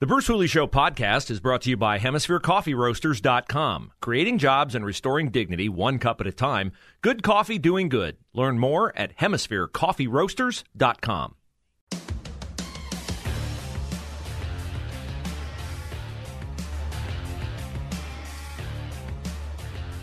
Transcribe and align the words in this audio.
The 0.00 0.06
Bruce 0.06 0.28
Hooley 0.28 0.46
Show 0.46 0.68
podcast 0.68 1.28
is 1.28 1.40
brought 1.40 1.62
to 1.62 1.70
you 1.70 1.76
by 1.76 1.98
HemisphereCoffeeRoasters.com. 1.98 3.90
Creating 4.00 4.38
jobs 4.38 4.76
and 4.76 4.86
restoring 4.86 5.30
dignity 5.30 5.68
one 5.68 5.98
cup 5.98 6.20
at 6.20 6.28
a 6.28 6.32
time. 6.32 6.70
Good 7.02 7.24
coffee 7.24 7.58
doing 7.58 7.88
good. 7.88 8.16
Learn 8.32 8.60
more 8.60 8.96
at 8.96 9.16
HemisphereCoffeeRoasters.com. 9.16 11.34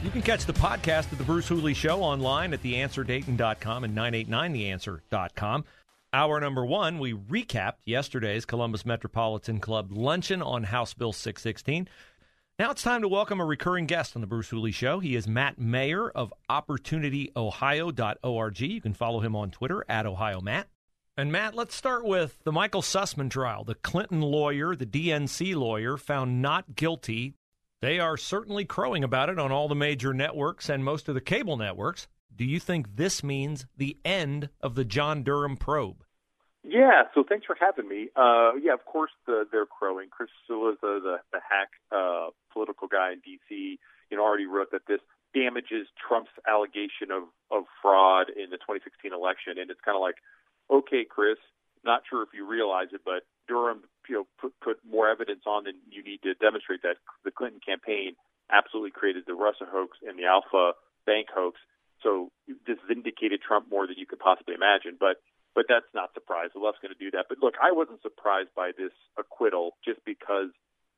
You 0.04 0.12
can 0.12 0.22
catch 0.22 0.46
the 0.46 0.52
podcast 0.52 1.14
of 1.14 1.20
The 1.20 1.24
Bruce 1.24 1.48
Hooley 1.48 1.74
Show 1.74 2.02
online 2.02 2.54
at 2.54 2.62
theanswerdayton.com 2.62 3.86
and 3.86 3.98
989theanswer.com. 3.98 5.64
Hour 6.16 6.40
number 6.40 6.66
one, 6.66 7.00
we 7.00 7.14
recapped 7.14 7.80
yesterday's 7.84 8.46
Columbus 8.46 8.86
Metropolitan 8.86 9.60
Club 9.60 9.92
luncheon 9.92 10.42
on 10.42 10.64
House 10.64 10.94
Bill 10.94 11.12
616. 11.12 11.90
Now 12.58 12.72
it's 12.72 12.84
time 12.84 13.02
to 13.02 13.10
welcome 13.10 13.42
a 13.42 13.46
recurring 13.46 13.86
guest 13.86 14.16
on 14.16 14.22
the 14.22 14.28
Bruce 14.28 14.48
Hooley 14.48 14.72
Show. 14.72 15.02
He 15.02 15.18
is 15.18 15.28
Matt 15.28 15.60
Mayer 15.60 16.10
of 16.10 16.34
OpportunityOhio.org. 16.50 18.60
You 18.62 18.80
can 18.80 18.94
follow 18.94 19.20
him 19.20 19.36
on 19.36 19.52
Twitter 19.52 19.84
at 19.90 20.06
Ohio 20.06 20.40
Matt. 20.40 20.70
And 21.18 21.34
Matt, 21.34 21.54
let's 21.54 21.76
start 21.76 22.06
with 22.06 22.42
the 22.46 22.54
Michael 22.54 22.82
Sussman 22.82 23.30
trial. 23.30 23.66
The 23.66 23.76
Clinton 23.76 24.22
lawyer, 24.22 24.74
the 24.74 24.86
DNC 24.86 25.54
lawyer, 25.54 25.98
found 25.98 26.42
not 26.42 26.78
guilty 26.78 27.34
they 27.82 28.00
are 28.00 28.18
certainly 28.18 28.66
crowing 28.66 29.04
about 29.04 29.30
it 29.30 29.38
on 29.38 29.52
all 29.52 29.68
the 29.68 29.76
major 29.76 30.14
networks 30.14 30.70
and 30.70 30.84
most 30.84 31.08
of 31.08 31.14
the 31.14 31.22
cable 31.22 31.58
networks. 31.58 32.08
Do 32.36 32.46
you 32.46 32.60
think 32.60 32.96
this 32.96 33.24
means 33.24 33.66
the 33.78 33.98
end 34.04 34.50
of 34.62 34.76
the 34.76 34.86
John 34.86 35.24
Durham 35.24 35.58
probe? 35.58 36.04
Yeah, 36.64 37.04
so 37.14 37.24
thanks 37.28 37.46
for 37.46 37.56
having 37.60 37.88
me. 37.88 38.10
Uh, 38.16 38.56
yeah, 38.62 38.74
of 38.74 38.86
course 38.86 39.12
the, 39.28 39.46
they're 39.52 39.68
crowing. 39.68 40.10
Chris 40.10 40.30
Cillizza, 40.50 40.82
the, 40.82 41.18
the 41.32 41.40
hack 41.48 41.70
uh, 41.92 42.30
political 42.52 42.88
guy 42.88 43.14
in 43.14 43.20
D.C., 43.20 43.80
you 44.10 44.18
know, 44.18 44.24
already 44.24 44.48
wrote 44.48 44.72
that 44.72 44.88
this 44.88 45.02
damages 45.34 45.88
Trump's 45.96 46.32
allegation 46.48 47.12
of, 47.12 47.24
of 47.52 47.66
fraud 47.82 48.30
in 48.30 48.50
the 48.50 48.58
2016 48.58 49.14
election. 49.14 49.60
And 49.60 49.70
it's 49.70 49.82
kind 49.82 49.96
of 49.96 50.02
like, 50.02 50.16
okay, 50.72 51.06
Chris, 51.08 51.38
not 51.84 52.02
sure 52.10 52.24
if 52.24 52.30
you 52.34 52.48
realize 52.48 52.88
it, 52.94 53.02
but 53.06 53.24
Durham 53.48 53.84
you 54.10 54.16
know 54.16 54.28
put, 54.40 54.54
put 54.60 54.78
more 54.90 55.10
evidence 55.10 55.44
on 55.46 55.66
than 55.66 55.76
you 55.90 56.04
need 56.04 56.22
to 56.24 56.34
demonstrate 56.34 56.82
that 56.82 56.98
the 57.24 57.32
Clinton 57.32 57.62
campaign 57.62 58.16
absolutely 58.52 58.92
created 58.92 59.24
the 59.28 59.34
Russia 59.34 59.66
hoax 59.70 59.98
and 60.08 60.18
the 60.18 60.26
Alfa 60.26 60.74
Bank 61.06 61.28
hoax. 61.34 61.60
So 62.06 62.30
this 62.68 62.78
vindicated 62.88 63.42
Trump 63.42 63.66
more 63.70 63.88
than 63.88 63.98
you 63.98 64.06
could 64.06 64.22
possibly 64.22 64.54
imagine. 64.54 64.96
But 65.00 65.18
but 65.56 65.66
that's 65.68 65.90
not 65.96 66.14
surprised. 66.14 66.54
The 66.54 66.60
left's 66.60 66.80
going 66.84 66.94
to 66.94 67.00
do 67.00 67.10
that. 67.18 67.26
But 67.28 67.40
look, 67.42 67.56
I 67.58 67.72
wasn't 67.72 68.04
surprised 68.04 68.54
by 68.56 68.72
this 68.78 68.94
acquittal 69.18 69.74
just 69.84 70.04
because 70.06 70.52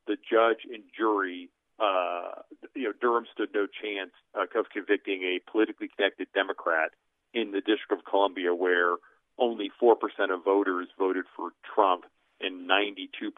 the 0.08 0.18
judge 0.18 0.66
and 0.66 0.84
jury, 0.92 1.50
uh, 1.80 2.44
you 2.76 2.90
know, 2.90 2.94
Durham 3.00 3.26
stood 3.32 3.50
no 3.54 3.68
chance 3.70 4.12
uh, 4.36 4.50
of 4.60 4.68
convicting 4.74 5.24
a 5.24 5.40
politically 5.50 5.88
connected 5.96 6.28
Democrat 6.34 6.92
in 7.34 7.52
the 7.52 7.62
District 7.62 7.94
of 7.94 8.04
Columbia, 8.04 8.54
where 8.54 8.98
only 9.40 9.72
four 9.80 9.96
percent 9.96 10.32
of 10.32 10.44
voters 10.44 10.88
voted 11.00 11.26
for 11.38 11.52
Trump 11.64 12.04
and 12.42 12.70
92% 12.70 13.32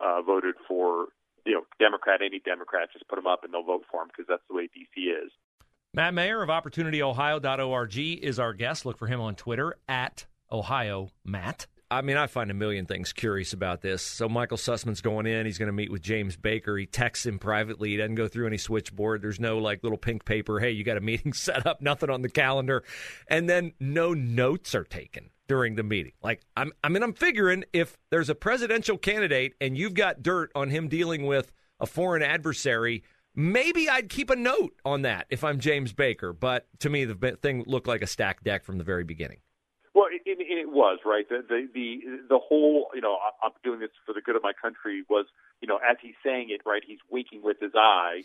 uh, 0.00 0.22
voted 0.22 0.54
for 0.66 1.08
you 1.44 1.52
know 1.52 1.66
Democrat. 1.78 2.20
Any 2.24 2.38
Democrat, 2.38 2.88
just 2.92 3.08
put 3.08 3.16
them 3.16 3.26
up 3.26 3.44
and 3.44 3.52
they'll 3.52 3.66
vote 3.66 3.84
for 3.90 4.00
him 4.00 4.08
because 4.08 4.26
that's 4.28 4.46
the 4.48 4.54
way 4.54 4.70
DC 4.72 4.96
is. 4.96 5.32
Matt 5.94 6.12
Mayer 6.12 6.42
of 6.42 6.48
OpportunityOhio.org 6.48 7.96
is 7.96 8.40
our 8.40 8.52
guest. 8.52 8.84
Look 8.84 8.98
for 8.98 9.06
him 9.06 9.20
on 9.20 9.36
Twitter 9.36 9.76
at 9.88 10.26
Ohio 10.50 11.10
Matt. 11.24 11.68
I 11.88 12.02
mean, 12.02 12.16
I 12.16 12.26
find 12.26 12.50
a 12.50 12.54
million 12.54 12.84
things 12.84 13.12
curious 13.12 13.52
about 13.52 13.80
this. 13.80 14.02
So 14.02 14.28
Michael 14.28 14.56
Sussman's 14.56 15.00
going 15.00 15.26
in. 15.26 15.46
He's 15.46 15.56
going 15.56 15.68
to 15.68 15.72
meet 15.72 15.92
with 15.92 16.02
James 16.02 16.36
Baker. 16.36 16.76
He 16.76 16.86
texts 16.86 17.24
him 17.24 17.38
privately. 17.38 17.90
He 17.90 17.96
doesn't 17.96 18.16
go 18.16 18.26
through 18.26 18.48
any 18.48 18.58
switchboard. 18.58 19.22
There's 19.22 19.38
no 19.38 19.58
like 19.58 19.84
little 19.84 19.96
pink 19.96 20.24
paper. 20.24 20.58
Hey, 20.58 20.72
you 20.72 20.82
got 20.82 20.96
a 20.96 21.00
meeting 21.00 21.32
set 21.32 21.64
up. 21.64 21.80
Nothing 21.80 22.10
on 22.10 22.22
the 22.22 22.28
calendar, 22.28 22.82
and 23.28 23.48
then 23.48 23.72
no 23.78 24.14
notes 24.14 24.74
are 24.74 24.82
taken 24.82 25.30
during 25.46 25.76
the 25.76 25.84
meeting. 25.84 26.14
Like 26.24 26.40
I'm, 26.56 26.72
I 26.82 26.88
mean, 26.88 27.04
I'm 27.04 27.14
figuring 27.14 27.62
if 27.72 27.96
there's 28.10 28.30
a 28.30 28.34
presidential 28.34 28.98
candidate 28.98 29.54
and 29.60 29.78
you've 29.78 29.94
got 29.94 30.24
dirt 30.24 30.50
on 30.56 30.70
him 30.70 30.88
dealing 30.88 31.24
with 31.24 31.52
a 31.78 31.86
foreign 31.86 32.22
adversary, 32.22 33.04
maybe 33.34 33.88
I'd 33.88 34.08
keep 34.08 34.30
a 34.30 34.36
note 34.36 34.74
on 34.84 35.02
that 35.02 35.26
if 35.30 35.44
I'm 35.44 35.58
James 35.58 35.92
Baker. 35.92 36.32
But 36.32 36.66
to 36.80 36.90
me, 36.90 37.04
the 37.04 37.38
thing 37.40 37.64
looked 37.66 37.86
like 37.86 38.02
a 38.02 38.06
stacked 38.06 38.44
deck 38.44 38.64
from 38.64 38.78
the 38.78 38.84
very 38.84 39.04
beginning. 39.04 39.38
Well, 39.94 40.06
it, 40.10 40.22
it, 40.26 40.38
it 40.40 40.70
was 40.70 40.98
right. 41.04 41.28
The, 41.28 41.44
the 41.48 41.68
the 41.72 42.00
the 42.28 42.38
whole, 42.38 42.88
you 42.94 43.00
know, 43.00 43.16
I'm 43.42 43.52
doing 43.62 43.78
this 43.80 43.90
for 44.04 44.12
the 44.12 44.20
good 44.20 44.34
of 44.34 44.42
my 44.42 44.52
country. 44.60 45.04
Was 45.08 45.26
you 45.60 45.68
know, 45.68 45.78
as 45.78 45.96
he's 46.02 46.14
saying 46.24 46.48
it, 46.50 46.62
right? 46.66 46.82
He's 46.84 46.98
winking 47.10 47.42
with 47.42 47.60
his 47.60 47.72
eye. 47.76 48.22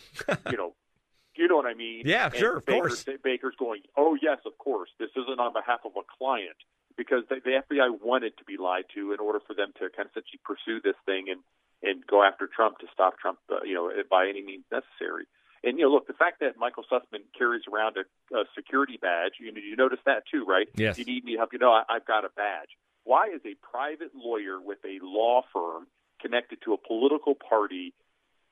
you 0.49 0.57
know, 0.57 0.73
you 1.35 1.47
know 1.47 1.57
what 1.57 1.67
I 1.67 1.75
mean? 1.75 2.03
Yeah, 2.05 2.25
and 2.25 2.35
sure, 2.35 2.57
of 2.57 2.65
Baker, 2.65 2.87
course. 2.89 3.05
Baker's 3.23 3.55
going, 3.57 3.81
oh 3.95 4.17
yes, 4.19 4.39
of 4.45 4.57
course. 4.57 4.89
This 4.99 5.09
isn't 5.15 5.39
on 5.39 5.53
behalf 5.53 5.81
of 5.85 5.91
a 5.95 6.01
client 6.17 6.57
because 6.97 7.23
the, 7.29 7.35
the 7.43 7.61
FBI 7.63 8.01
wanted 8.03 8.35
to 8.37 8.43
be 8.43 8.57
lied 8.57 8.85
to 8.95 9.13
in 9.13 9.19
order 9.19 9.39
for 9.45 9.53
them 9.53 9.71
to 9.79 9.89
kind 9.95 10.07
of 10.07 10.11
essentially 10.11 10.41
pursue 10.43 10.81
this 10.83 10.97
thing 11.05 11.27
and 11.29 11.39
and 11.83 12.05
go 12.05 12.23
after 12.23 12.47
Trump 12.47 12.79
to 12.79 12.87
stop 12.93 13.17
Trump, 13.19 13.39
uh, 13.51 13.63
you 13.63 13.73
know, 13.73 13.91
by 14.09 14.27
any 14.27 14.43
means 14.43 14.65
necessary. 14.71 15.25
And 15.63 15.77
you 15.77 15.85
know, 15.85 15.91
look, 15.91 16.07
the 16.07 16.13
fact 16.13 16.39
that 16.39 16.57
Michael 16.57 16.83
Sussman 16.89 17.23
carries 17.37 17.63
around 17.71 17.97
a, 17.97 18.35
a 18.35 18.43
security 18.55 18.97
badge, 19.01 19.33
you 19.39 19.51
know, 19.51 19.59
you 19.59 19.75
notice 19.75 19.99
that 20.05 20.23
too, 20.31 20.45
right? 20.45 20.67
Yes. 20.75 20.97
You 20.97 21.05
need 21.05 21.25
me 21.25 21.33
to 21.33 21.37
help 21.37 21.53
you 21.53 21.59
know 21.59 21.71
I, 21.71 21.83
I've 21.89 22.05
got 22.05 22.23
a 22.23 22.29
badge. 22.35 22.69
Why 23.03 23.27
is 23.27 23.41
a 23.45 23.55
private 23.55 24.11
lawyer 24.15 24.59
with 24.61 24.79
a 24.85 25.03
law 25.03 25.41
firm 25.53 25.87
connected 26.21 26.59
to 26.65 26.73
a 26.73 26.77
political 26.77 27.35
party 27.35 27.93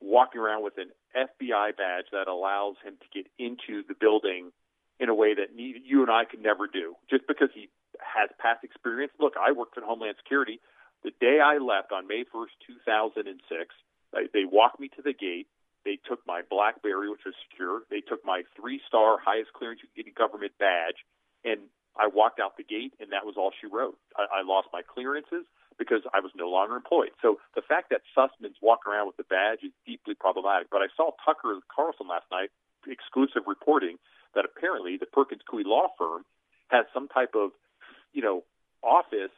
walking 0.00 0.40
around 0.40 0.62
with 0.62 0.74
an 0.78 0.90
FBI 1.16 1.76
badge 1.76 2.06
that 2.12 2.28
allows 2.28 2.76
him 2.84 2.94
to 3.00 3.06
get 3.12 3.30
into 3.38 3.82
the 3.88 3.94
building 3.98 4.52
in 5.00 5.08
a 5.08 5.14
way 5.14 5.34
that 5.34 5.48
you 5.56 6.02
and 6.02 6.10
I 6.10 6.24
could 6.24 6.42
never 6.42 6.66
do, 6.66 6.94
just 7.08 7.26
because 7.26 7.48
he 7.54 7.68
has 8.00 8.30
past 8.38 8.64
experience. 8.64 9.12
Look, 9.20 9.34
I 9.38 9.52
worked 9.52 9.76
in 9.76 9.84
Homeland 9.84 10.16
Security. 10.18 10.60
The 11.04 11.12
day 11.20 11.38
I 11.40 11.58
left 11.58 11.92
on 11.92 12.06
May 12.08 12.24
1st, 12.24 12.58
2006, 12.84 13.74
they 14.32 14.44
walked 14.44 14.80
me 14.80 14.88
to 14.96 15.02
the 15.02 15.12
gate. 15.12 15.46
They 15.84 15.98
took 16.08 16.20
my 16.26 16.42
BlackBerry, 16.50 17.08
which 17.08 17.24
was 17.24 17.34
secure. 17.48 17.82
They 17.90 18.00
took 18.00 18.24
my 18.24 18.42
three-star 18.56 19.18
highest 19.18 19.52
clearance 19.52 19.80
you 19.82 19.88
can 19.94 20.10
get 20.10 20.14
government 20.14 20.52
badge, 20.58 21.06
and 21.44 21.70
I 21.96 22.08
walked 22.08 22.40
out 22.40 22.56
the 22.56 22.64
gate, 22.66 22.94
and 23.00 23.12
that 23.12 23.24
was 23.24 23.36
all 23.36 23.52
she 23.60 23.66
wrote. 23.66 23.96
I, 24.16 24.40
I 24.40 24.42
lost 24.42 24.68
my 24.72 24.82
clearances 24.82 25.46
because 25.78 26.02
I 26.12 26.18
was 26.20 26.32
no 26.34 26.50
longer 26.50 26.74
employed. 26.74 27.14
So 27.22 27.38
the 27.54 27.62
fact 27.62 27.90
that 27.90 28.02
Sussman's 28.10 28.58
walking 28.60 28.92
around 28.92 29.06
with 29.06 29.16
the 29.16 29.28
badge 29.30 29.62
is 29.62 29.70
deeply 29.86 30.14
problematic. 30.14 30.68
But 30.70 30.82
I 30.82 30.90
saw 30.96 31.14
Tucker 31.24 31.54
Carlson 31.70 32.08
last 32.08 32.26
night, 32.30 32.50
exclusive 32.86 33.46
reporting 33.46 33.98
that 34.34 34.44
apparently 34.44 34.96
the 34.98 35.06
Perkins 35.06 35.42
Coie 35.46 35.64
law 35.64 35.88
firm 35.96 36.26
has 36.68 36.86
some 36.92 37.06
type 37.06 37.34
of 37.34 37.50
you 38.12 38.22
know, 38.22 38.44
office 38.82 39.34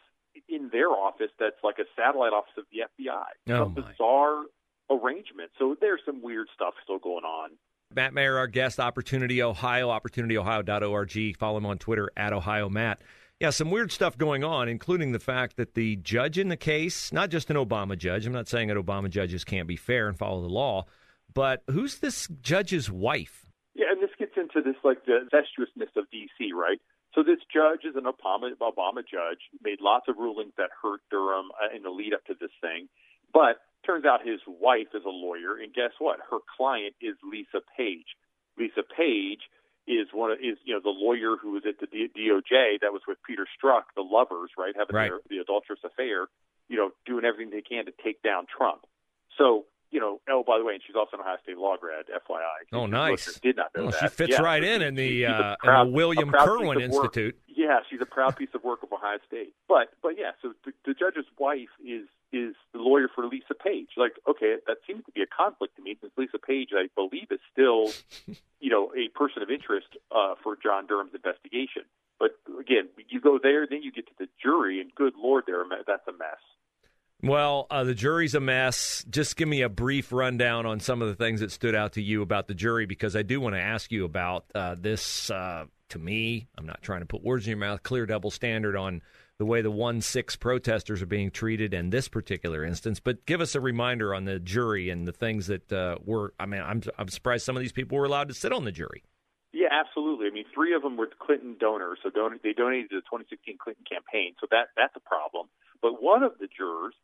in 0.48 0.70
their 0.72 0.88
office 0.88 1.30
that's 1.38 1.62
like 1.62 1.78
a 1.78 1.84
satellite 1.96 2.32
office 2.32 2.52
of 2.58 2.64
the 2.72 2.80
FBI. 2.80 3.24
Oh 3.48 3.64
some 3.64 3.74
bizarre 3.74 4.42
arrangement. 4.90 5.50
So 5.58 5.76
there's 5.80 6.00
some 6.04 6.22
weird 6.22 6.48
stuff 6.54 6.74
still 6.82 6.98
going 6.98 7.24
on. 7.24 7.50
Matt 7.94 8.14
Mayer, 8.14 8.38
our 8.38 8.46
guest, 8.46 8.78
Opportunity 8.78 9.42
Ohio, 9.42 9.88
opportunityohio.org. 9.88 11.36
Follow 11.36 11.58
him 11.58 11.66
on 11.66 11.78
Twitter 11.78 12.10
at 12.16 12.32
Ohio 12.32 12.68
Matt. 12.68 13.00
Yeah, 13.40 13.50
some 13.50 13.70
weird 13.70 13.90
stuff 13.90 14.18
going 14.18 14.44
on, 14.44 14.68
including 14.68 15.12
the 15.12 15.18
fact 15.18 15.56
that 15.56 15.74
the 15.74 15.96
judge 15.96 16.38
in 16.38 16.48
the 16.48 16.58
case, 16.58 17.10
not 17.12 17.30
just 17.30 17.50
an 17.50 17.56
Obama 17.56 17.96
judge, 17.96 18.26
I'm 18.26 18.34
not 18.34 18.48
saying 18.48 18.68
that 18.68 18.76
Obama 18.76 19.08
judges 19.08 19.44
can't 19.44 19.66
be 19.66 19.76
fair 19.76 20.08
and 20.08 20.18
follow 20.18 20.42
the 20.42 20.48
law, 20.48 20.84
but 21.32 21.62
who's 21.70 21.98
this 21.98 22.28
judge's 22.42 22.90
wife? 22.90 23.46
Yeah, 23.74 23.86
and 23.92 24.02
this 24.02 24.10
gets 24.18 24.32
into 24.36 24.60
this 24.62 24.76
like 24.84 25.06
the 25.06 25.20
vestuousness 25.32 25.88
of 25.96 26.04
DC, 26.12 26.52
right? 26.54 26.80
So 27.14 27.22
this 27.22 27.38
judge 27.52 27.84
is 27.84 27.96
an 27.96 28.04
Obama, 28.04 28.54
Obama 28.60 29.02
judge, 29.02 29.42
made 29.62 29.80
lots 29.80 30.06
of 30.08 30.16
rulings 30.16 30.52
that 30.56 30.70
hurt 30.82 31.00
Durham 31.10 31.50
uh, 31.60 31.74
in 31.74 31.82
the 31.82 31.90
lead 31.90 32.14
up 32.14 32.24
to 32.26 32.34
this 32.38 32.54
thing. 32.60 32.88
But 33.32 33.58
turns 33.84 34.04
out 34.04 34.20
his 34.24 34.40
wife 34.46 34.94
is 34.94 35.02
a 35.04 35.10
lawyer, 35.10 35.56
and 35.56 35.74
guess 35.74 35.92
what? 35.98 36.18
Her 36.30 36.38
client 36.56 36.94
is 37.00 37.16
Lisa 37.24 37.60
Page. 37.76 38.14
Lisa 38.58 38.82
Page 38.82 39.40
is 39.86 40.06
one 40.12 40.30
of, 40.30 40.38
is 40.38 40.58
you 40.64 40.74
know 40.74 40.80
the 40.82 40.94
lawyer 40.94 41.36
who 41.40 41.52
was 41.52 41.62
at 41.66 41.80
the 41.80 41.86
DOJ 41.86 42.80
that 42.82 42.92
was 42.92 43.02
with 43.08 43.18
Peter 43.26 43.46
Strzok, 43.58 43.90
the 43.96 44.02
lovers, 44.02 44.50
right, 44.56 44.74
having 44.76 44.94
right. 44.94 45.10
Their, 45.10 45.20
the 45.28 45.38
adulterous 45.42 45.80
affair. 45.84 46.28
you 46.68 46.76
know, 46.76 46.90
doing 47.04 47.24
everything 47.24 47.50
they 47.50 47.62
can 47.66 47.86
to 47.86 47.92
take 48.02 48.22
down 48.22 48.46
Trump. 48.46 48.82
So, 49.36 49.66
you 49.90 50.00
know, 50.00 50.20
oh, 50.28 50.44
by 50.46 50.58
the 50.58 50.64
way, 50.64 50.74
and 50.74 50.82
she's 50.86 50.96
also 50.96 51.16
an 51.16 51.20
Ohio 51.20 51.36
State 51.42 51.58
law 51.58 51.76
grad, 51.76 52.06
FYI. 52.06 52.72
Oh, 52.72 52.86
nice. 52.86 53.38
Did 53.40 53.56
not 53.56 53.74
know 53.76 53.84
well, 53.84 53.90
that. 53.92 54.00
She 54.00 54.08
fits 54.08 54.32
yeah, 54.32 54.42
right 54.42 54.62
in 54.62 54.82
in 54.82 54.94
the, 54.94 55.26
uh, 55.26 55.56
proud, 55.56 55.86
in 55.86 55.92
the 55.92 55.96
William 55.96 56.30
Kirwan 56.30 56.80
Institute. 56.80 57.36
Yeah, 57.48 57.80
she's 57.90 58.00
a 58.00 58.06
proud 58.06 58.36
piece 58.36 58.50
of 58.54 58.62
work 58.62 58.82
of 58.82 58.92
Ohio 58.92 59.18
State. 59.26 59.52
But, 59.68 59.90
but 60.02 60.18
yeah, 60.18 60.32
so 60.42 60.52
the, 60.64 60.72
the 60.86 60.94
judge's 60.94 61.26
wife 61.38 61.70
is 61.84 62.06
is 62.32 62.54
the 62.72 62.78
lawyer 62.78 63.08
for 63.12 63.26
Lisa 63.26 63.54
Page. 63.54 63.88
Like, 63.96 64.12
okay, 64.28 64.54
that 64.66 64.78
seems 64.86 65.04
to 65.06 65.12
be 65.12 65.22
a 65.22 65.26
conflict 65.26 65.74
to 65.76 65.82
me 65.82 65.96
since 66.00 66.12
Lisa 66.16 66.38
Page, 66.38 66.70
I 66.72 66.86
believe, 66.94 67.26
is 67.30 67.40
still, 67.52 67.90
you 68.60 68.70
know, 68.70 68.92
a 68.94 69.08
person 69.18 69.42
of 69.42 69.50
interest 69.50 69.88
uh, 70.14 70.34
for 70.42 70.56
John 70.56 70.86
Durham's 70.86 71.14
investigation. 71.14 71.82
But 72.20 72.38
again, 72.60 72.88
you 73.08 73.20
go 73.20 73.40
there, 73.42 73.66
then 73.66 73.82
you 73.82 73.90
get 73.90 74.06
to 74.06 74.12
the 74.18 74.28
jury, 74.40 74.80
and 74.80 74.94
good 74.94 75.14
lord, 75.16 75.44
there 75.46 75.64
that's 75.86 76.06
a 76.06 76.12
mess. 76.12 76.38
Well, 77.22 77.66
uh, 77.70 77.84
the 77.84 77.94
jury's 77.94 78.34
a 78.34 78.40
mess. 78.40 79.04
Just 79.10 79.36
give 79.36 79.48
me 79.48 79.62
a 79.62 79.68
brief 79.68 80.10
rundown 80.10 80.64
on 80.64 80.80
some 80.80 81.02
of 81.02 81.08
the 81.08 81.14
things 81.14 81.40
that 81.40 81.50
stood 81.50 81.74
out 81.74 81.92
to 81.94 82.02
you 82.02 82.22
about 82.22 82.48
the 82.48 82.54
jury, 82.54 82.86
because 82.86 83.14
I 83.14 83.22
do 83.22 83.40
want 83.40 83.54
to 83.54 83.60
ask 83.60 83.92
you 83.92 84.04
about 84.04 84.46
uh, 84.54 84.76
this. 84.78 85.30
Uh, 85.30 85.66
to 85.90 85.98
me, 85.98 86.46
I'm 86.56 86.66
not 86.66 86.82
trying 86.82 87.00
to 87.00 87.06
put 87.06 87.22
words 87.22 87.46
in 87.46 87.50
your 87.50 87.58
mouth. 87.58 87.82
Clear 87.82 88.06
double 88.06 88.30
standard 88.30 88.76
on 88.76 89.02
the 89.38 89.44
way 89.44 89.60
the 89.60 89.70
one 89.70 90.00
six 90.00 90.36
protesters 90.36 91.02
are 91.02 91.06
being 91.06 91.30
treated 91.30 91.74
in 91.74 91.90
this 91.90 92.08
particular 92.08 92.64
instance. 92.64 93.00
But 93.00 93.26
give 93.26 93.40
us 93.40 93.54
a 93.54 93.60
reminder 93.60 94.14
on 94.14 94.24
the 94.24 94.38
jury 94.38 94.88
and 94.88 95.06
the 95.06 95.12
things 95.12 95.48
that 95.48 95.72
uh, 95.72 95.96
were. 96.04 96.32
I 96.40 96.46
mean, 96.46 96.62
I'm 96.62 96.82
I'm 96.96 97.08
surprised 97.08 97.44
some 97.44 97.56
of 97.56 97.60
these 97.60 97.72
people 97.72 97.98
were 97.98 98.04
allowed 98.06 98.28
to 98.28 98.34
sit 98.34 98.52
on 98.52 98.64
the 98.64 98.72
jury. 98.72 99.02
Yeah, 99.52 99.68
absolutely. 99.72 100.26
I 100.26 100.30
mean, 100.30 100.44
three 100.54 100.74
of 100.74 100.82
them 100.82 100.96
were 100.96 101.08
Clinton 101.18 101.56
donors, 101.58 101.98
so 102.02 102.10
don- 102.10 102.38
they 102.44 102.52
donated 102.52 102.90
to 102.90 102.96
the 102.96 103.02
2016 103.02 103.58
Clinton 103.58 103.84
campaign. 103.90 104.34
So 104.40 104.46
that 104.50 104.68
that's 104.76 104.94
a 104.94 105.00
problem. 105.00 105.48
But 105.82 106.02
one 106.02 106.22
of 106.22 106.38
the 106.38 106.46
jurors, 106.46 106.94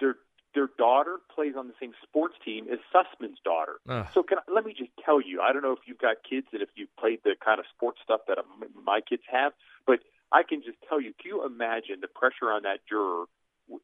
their 0.00 0.16
their 0.54 0.68
daughter 0.78 1.18
plays 1.34 1.54
on 1.56 1.68
the 1.68 1.74
same 1.80 1.92
sports 2.02 2.34
team 2.44 2.66
as 2.72 2.78
Sussman's 2.92 3.38
daughter. 3.44 3.76
Ugh. 3.88 4.06
So 4.14 4.22
can 4.22 4.38
I, 4.38 4.52
let 4.52 4.64
me 4.64 4.74
just 4.76 4.90
tell 5.04 5.20
you, 5.20 5.40
I 5.40 5.52
don't 5.52 5.62
know 5.62 5.72
if 5.72 5.80
you've 5.86 5.98
got 5.98 6.16
kids 6.28 6.46
and 6.52 6.62
if 6.62 6.70
you've 6.74 6.94
played 6.96 7.20
the 7.22 7.34
kind 7.44 7.60
of 7.60 7.66
sports 7.74 8.00
stuff 8.02 8.22
that 8.28 8.38
um, 8.38 8.64
my 8.84 9.00
kids 9.00 9.22
have, 9.30 9.52
but 9.86 10.00
I 10.32 10.42
can 10.42 10.62
just 10.62 10.78
tell 10.88 11.00
you, 11.00 11.12
can 11.20 11.30
you 11.30 11.44
imagine 11.44 12.00
the 12.00 12.08
pressure 12.08 12.50
on 12.50 12.62
that 12.62 12.80
juror, 12.88 13.26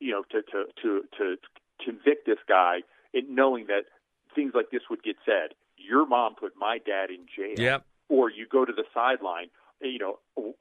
you 0.00 0.12
know, 0.12 0.24
to 0.30 0.42
to 0.42 0.66
to 0.82 1.02
to 1.18 1.36
convict 1.84 2.26
this 2.26 2.38
guy, 2.48 2.80
and 3.12 3.28
knowing 3.34 3.66
that 3.66 3.84
things 4.34 4.52
like 4.54 4.70
this 4.70 4.82
would 4.90 5.02
get 5.02 5.16
said. 5.24 5.54
Your 5.76 6.06
mom 6.06 6.34
put 6.34 6.52
my 6.56 6.78
dad 6.78 7.10
in 7.10 7.26
jail. 7.34 7.54
Yep. 7.58 7.84
Or 8.08 8.30
you 8.30 8.46
go 8.50 8.64
to 8.64 8.72
the 8.72 8.84
sideline. 8.92 9.48
You 9.80 9.98
know, 9.98 10.18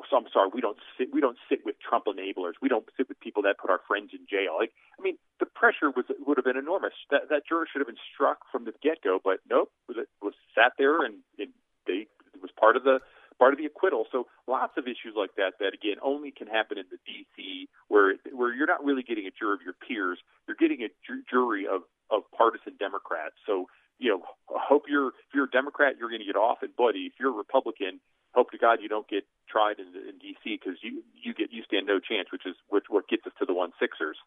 so 0.10 0.18
I'm 0.18 0.26
sorry. 0.34 0.50
We 0.54 0.60
don't 0.60 0.78
sit. 0.98 1.14
We 1.14 1.22
don't 1.22 1.38
sit 1.48 1.60
with 1.64 1.76
Trump 1.80 2.06
enablers. 2.06 2.54
We 2.62 2.68
don't 2.68 2.86
sit 2.98 3.08
with 3.08 3.20
people 3.20 3.44
that 3.44 3.58
put 3.58 3.70
our 3.70 3.80
friends 3.88 4.10
in 4.12 4.20
jail. 4.30 4.58
Like, 4.60 4.74
I 5.00 5.04
mean, 5.04 5.18
pressure 5.64 5.96
was 5.96 6.04
would 6.28 6.36
have 6.36 6.44
been 6.44 6.60
enormous. 6.60 6.92
That 7.08 7.32
that 7.32 7.48
juror 7.48 7.64
should 7.72 7.80
have 7.80 7.88
been 7.88 8.06
struck 8.12 8.44
from 8.52 8.68
the 8.68 8.76
get 8.84 9.00
go, 9.00 9.24
but 9.24 9.40
nope, 9.48 9.72
was 9.88 9.96
was 10.20 10.36
sat 10.52 10.76
there 10.78 11.08
and, 11.08 11.24
and 11.40 11.56
they 11.88 12.12
it 12.36 12.44
was 12.44 12.52
part 12.60 12.76
of 12.76 12.84
the 12.84 13.00
part 13.40 13.56
of 13.56 13.58
the 13.58 13.66
acquittal. 13.66 14.04
So 14.12 14.28
lots 14.46 14.76
of 14.76 14.92
issues 14.92 15.16
like 15.16 15.40
that 15.40 15.64
that 15.64 15.72
again 15.72 16.04
only 16.04 16.36
can 16.36 16.48
happen 16.52 16.76
in 16.78 16.84
the 16.92 17.00
D.C. 17.08 17.72
where 17.88 18.20
where 18.36 18.52
you're 18.52 18.68
not 18.68 18.84
really 18.84 19.08
getting 19.08 19.24
a 19.24 19.32
jury 19.32 19.56
of 19.56 19.64
your 19.64 19.80
peers. 19.80 20.20
You're 20.52 20.60
getting 20.60 20.84
a 20.84 20.92
ju- 21.08 21.24
jury 21.32 21.64
of 21.64 21.88
of 22.12 22.28
partisan 22.36 22.76
Democrats. 22.76 23.40
So 23.48 23.72
you 24.04 24.12
know, 24.12 24.20
hope 24.52 24.92
you're 24.92 25.16
if 25.16 25.32
you're 25.32 25.48
a 25.48 25.56
Democrat, 25.56 25.96
you're 25.96 26.12
going 26.12 26.20
to 26.20 26.28
get 26.28 26.36
off, 26.36 26.60
and 26.60 26.76
buddy, 26.76 27.08
if 27.08 27.16
you're 27.24 27.32
a 27.32 27.40
Republican, 27.40 28.04
hope 28.36 28.52
to 28.52 28.60
God 28.60 28.80
you 28.84 28.90
don't 28.92 29.08
get 29.08 29.24
tried 29.48 29.80
in, 29.80 29.96
in 29.96 30.20
D.C. 30.20 30.60
because 30.60 30.84
you 30.84 31.08
you 31.16 31.34
get 31.34 31.56
you 31.56 31.64
stand 31.64 31.88
no 31.88 32.04
chance, 32.04 32.36
which 32.36 32.44
is 32.44 32.60
which 32.68 32.92
what 32.92 33.08
gets 33.08 33.24
us 33.24 33.32
to 33.40 33.46
the 33.48 33.56
one 33.56 33.72
Sixers. 33.80 34.20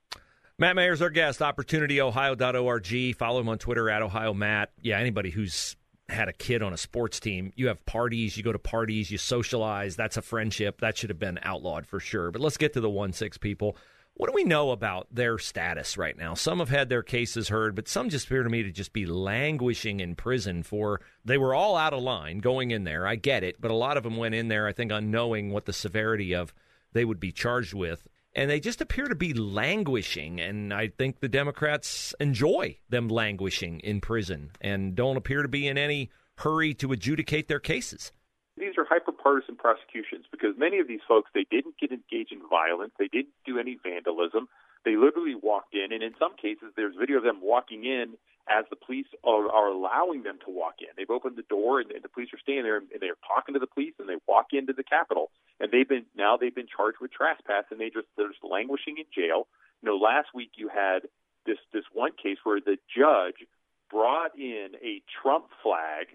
Matt 0.59 0.75
Mayer's 0.75 1.03
our 1.03 1.11
guest. 1.11 1.41
OpportunityOhio.org. 1.41 3.17
Follow 3.17 3.41
him 3.41 3.49
on 3.51 3.59
Twitter 3.59 3.91
at 3.91 4.01
Ohio 4.01 4.33
Matt. 4.33 4.71
Yeah, 4.81 4.99
anybody 4.99 5.29
who's 5.29 5.77
had 6.09 6.29
a 6.29 6.33
kid 6.33 6.63
on 6.63 6.73
a 6.73 6.79
sports 6.79 7.21
team, 7.21 7.53
you 7.57 7.67
have 7.67 7.85
parties, 7.85 8.37
you 8.37 8.43
go 8.43 8.53
to 8.53 8.59
parties, 8.59 9.11
you 9.11 9.19
socialize. 9.19 9.97
That's 9.97 10.17
a 10.17 10.23
friendship. 10.23 10.81
That 10.81 10.97
should 10.97 11.11
have 11.11 11.19
been 11.19 11.39
outlawed 11.43 11.87
for 11.87 12.01
sure. 12.01 12.31
But 12.31 12.41
let's 12.41 12.57
get 12.57 12.73
to 12.73 12.81
the 12.81 12.89
one 12.89 13.13
six 13.13 13.37
people. 13.37 13.77
What 14.15 14.31
do 14.31 14.33
we 14.35 14.45
know 14.45 14.71
about 14.71 15.09
their 15.11 15.37
status 15.37 15.99
right 15.99 16.17
now? 16.17 16.33
Some 16.33 16.61
have 16.61 16.71
had 16.71 16.89
their 16.89 17.03
cases 17.03 17.49
heard, 17.49 17.75
but 17.75 17.87
some 17.87 18.09
just 18.09 18.25
appear 18.25 18.43
to 18.43 18.49
me 18.49 18.63
to 18.63 18.71
just 18.71 18.95
be 18.95 19.05
languishing 19.05 20.01
in 20.01 20.15
prison 20.15 20.63
for 20.63 21.03
they 21.23 21.37
were 21.37 21.55
all 21.55 21.77
out 21.77 21.93
of 21.93 22.01
line 22.01 22.39
going 22.39 22.71
in 22.71 22.85
there. 22.85 23.07
I 23.07 23.17
get 23.17 23.45
it, 23.45 23.61
but 23.61 23.71
a 23.71 23.75
lot 23.75 23.99
of 23.99 24.05
them 24.05 24.17
went 24.17 24.35
in 24.35 24.49
there, 24.49 24.67
I 24.67 24.73
think, 24.73 24.91
unknowing 24.91 25.51
what 25.51 25.67
the 25.67 25.75
severity 25.75 26.35
of 26.35 26.55
they 26.95 27.05
would 27.05 27.21
be 27.21 27.31
charged 27.31 27.75
with. 27.75 28.09
And 28.37 28.49
they 28.51 28.61
just 28.61 28.81
appear 28.81 29.07
to 29.07 29.15
be 29.17 29.33
languishing, 29.33 30.41
and 30.41 30.73
I 30.73 30.89
think 30.89 31.21
the 31.21 31.29
Democrats 31.29 32.15
enjoy 32.21 32.77
them 32.89 33.09
languishing 33.09 33.81
in 33.81 34.01
prison 34.01 34.51
and 34.61 34.95
don't 34.95 35.17
appear 35.17 35.43
to 35.43 35.49
be 35.49 35.67
in 35.67 35.79
any 35.79 36.11
hurry 36.37 36.75
to 36.75 36.93
adjudicate 36.93 37.49
their 37.49 37.59
cases 37.59 38.13
these 38.57 38.73
are 38.79 38.85
hyper-partisan 38.89 39.57
prosecutions 39.57 40.25
because 40.31 40.57
many 40.57 40.79
of 40.79 40.89
these 40.89 41.01
folks 41.07 41.31
they 41.35 41.47
didn't 41.51 41.79
get 41.79 41.93
engaged 41.93 42.33
in 42.33 42.41
violence, 42.49 42.93
they 42.99 43.09
didn't 43.09 43.35
do 43.45 43.59
any 43.59 43.79
vandalism. 43.83 44.49
They 44.87 44.95
literally 44.95 45.35
walked 45.35 45.75
in, 45.75 45.91
and 45.91 46.01
in 46.01 46.15
some 46.17 46.37
cases, 46.37 46.71
there's 46.77 46.95
video 46.95 47.19
of 47.19 47.25
them 47.25 47.41
walking 47.43 47.85
in 47.85 48.15
as 48.49 48.65
the 48.71 48.77
police 48.77 49.11
are, 49.25 49.51
are 49.51 49.67
allowing 49.67 50.23
them 50.23 50.39
to 50.47 50.51
walk 50.53 50.77
in. 50.79 50.87
They've 50.97 51.11
opened 51.11 51.35
the 51.35 51.43
door, 51.43 51.81
and, 51.81 51.91
and 51.91 52.05
the 52.05 52.09
police 52.09 52.29
are 52.33 52.39
standing 52.39 52.63
there, 52.63 52.77
and 52.77 52.87
they're 53.01 53.19
talking 53.27 53.55
to 53.55 53.59
the 53.59 53.67
police, 53.67 53.95
and 53.99 54.09
they 54.09 54.15
walk 54.29 54.53
into 54.53 54.73
the 54.73 54.85
Capitol, 54.85 55.33
and 55.59 55.73
they've 55.73 55.89
been 55.89 56.07
now 56.17 56.37
they've 56.37 56.55
been 56.55 56.69
charged 56.71 56.99
with 57.01 57.11
trespass, 57.11 57.65
and 57.73 57.81
they 57.81 57.91
just 57.91 58.07
they're 58.17 58.31
just 58.31 58.45
languishing 58.45 58.99
in 58.99 59.11
jail. 59.13 59.49
You 59.83 59.91
know, 59.91 59.97
last 59.97 60.29
week 60.33 60.53
you 60.55 60.69
had 60.69 61.11
this 61.47 61.59
this 61.73 61.85
one 61.93 62.13
case 62.13 62.39
where 62.45 62.61
the 62.61 62.79
judge 62.87 63.43
brought 63.91 64.39
in 64.39 64.79
a 64.85 65.03
Trump 65.21 65.47
flag 65.65 66.15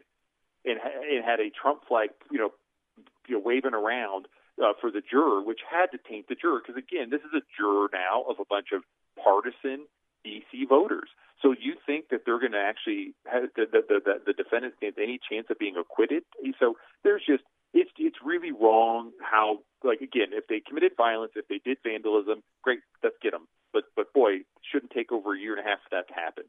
and, 0.63 0.79
and 0.79 1.25
had 1.25 1.41
a 1.41 1.49
Trump 1.51 1.83
flag, 1.89 2.11
you 2.31 2.39
know, 2.39 2.51
you 3.27 3.35
know 3.35 3.41
waving 3.43 3.73
around 3.73 4.27
uh, 4.61 4.73
for 4.79 4.91
the 4.91 5.01
juror, 5.01 5.41
which 5.43 5.59
had 5.69 5.87
to 5.91 5.97
taint 5.97 6.27
the 6.29 6.35
juror 6.35 6.61
because 6.65 6.77
again, 6.77 7.09
this 7.09 7.21
is 7.21 7.33
a 7.33 7.41
juror 7.57 7.89
now 7.91 8.23
of 8.29 8.37
a 8.39 8.45
bunch 8.45 8.67
of 8.73 8.83
partisan 9.21 9.87
DC 10.25 10.69
voters. 10.69 11.09
So 11.41 11.55
you 11.57 11.73
think 11.85 12.09
that 12.09 12.21
they're 12.25 12.39
going 12.39 12.53
to 12.53 12.61
actually 12.61 13.13
have 13.25 13.49
the 13.55 13.65
the, 13.65 13.81
the 13.87 14.13
the 14.27 14.33
defendant 14.33 14.75
stands 14.77 14.97
any 15.01 15.19
chance 15.19 15.47
of 15.49 15.57
being 15.57 15.75
acquitted? 15.75 16.23
So 16.59 16.77
there's 17.03 17.23
just 17.25 17.43
it's 17.73 17.91
it's 17.97 18.17
really 18.23 18.51
wrong 18.51 19.11
how 19.21 19.59
like 19.83 20.01
again 20.01 20.29
if 20.31 20.47
they 20.47 20.59
committed 20.59 20.91
violence 20.97 21.33
if 21.35 21.47
they 21.47 21.59
did 21.63 21.77
vandalism 21.83 22.43
great 22.61 22.79
let's 23.03 23.15
get 23.21 23.31
them 23.31 23.47
but 23.73 23.83
but 23.95 24.13
boy 24.13 24.43
shouldn't 24.71 24.91
take 24.91 25.11
over 25.11 25.33
a 25.33 25.39
year 25.39 25.55
and 25.55 25.65
a 25.65 25.69
half 25.69 25.79
for 25.83 25.95
that 25.95 26.07
to 26.07 26.13
happen 26.13 26.43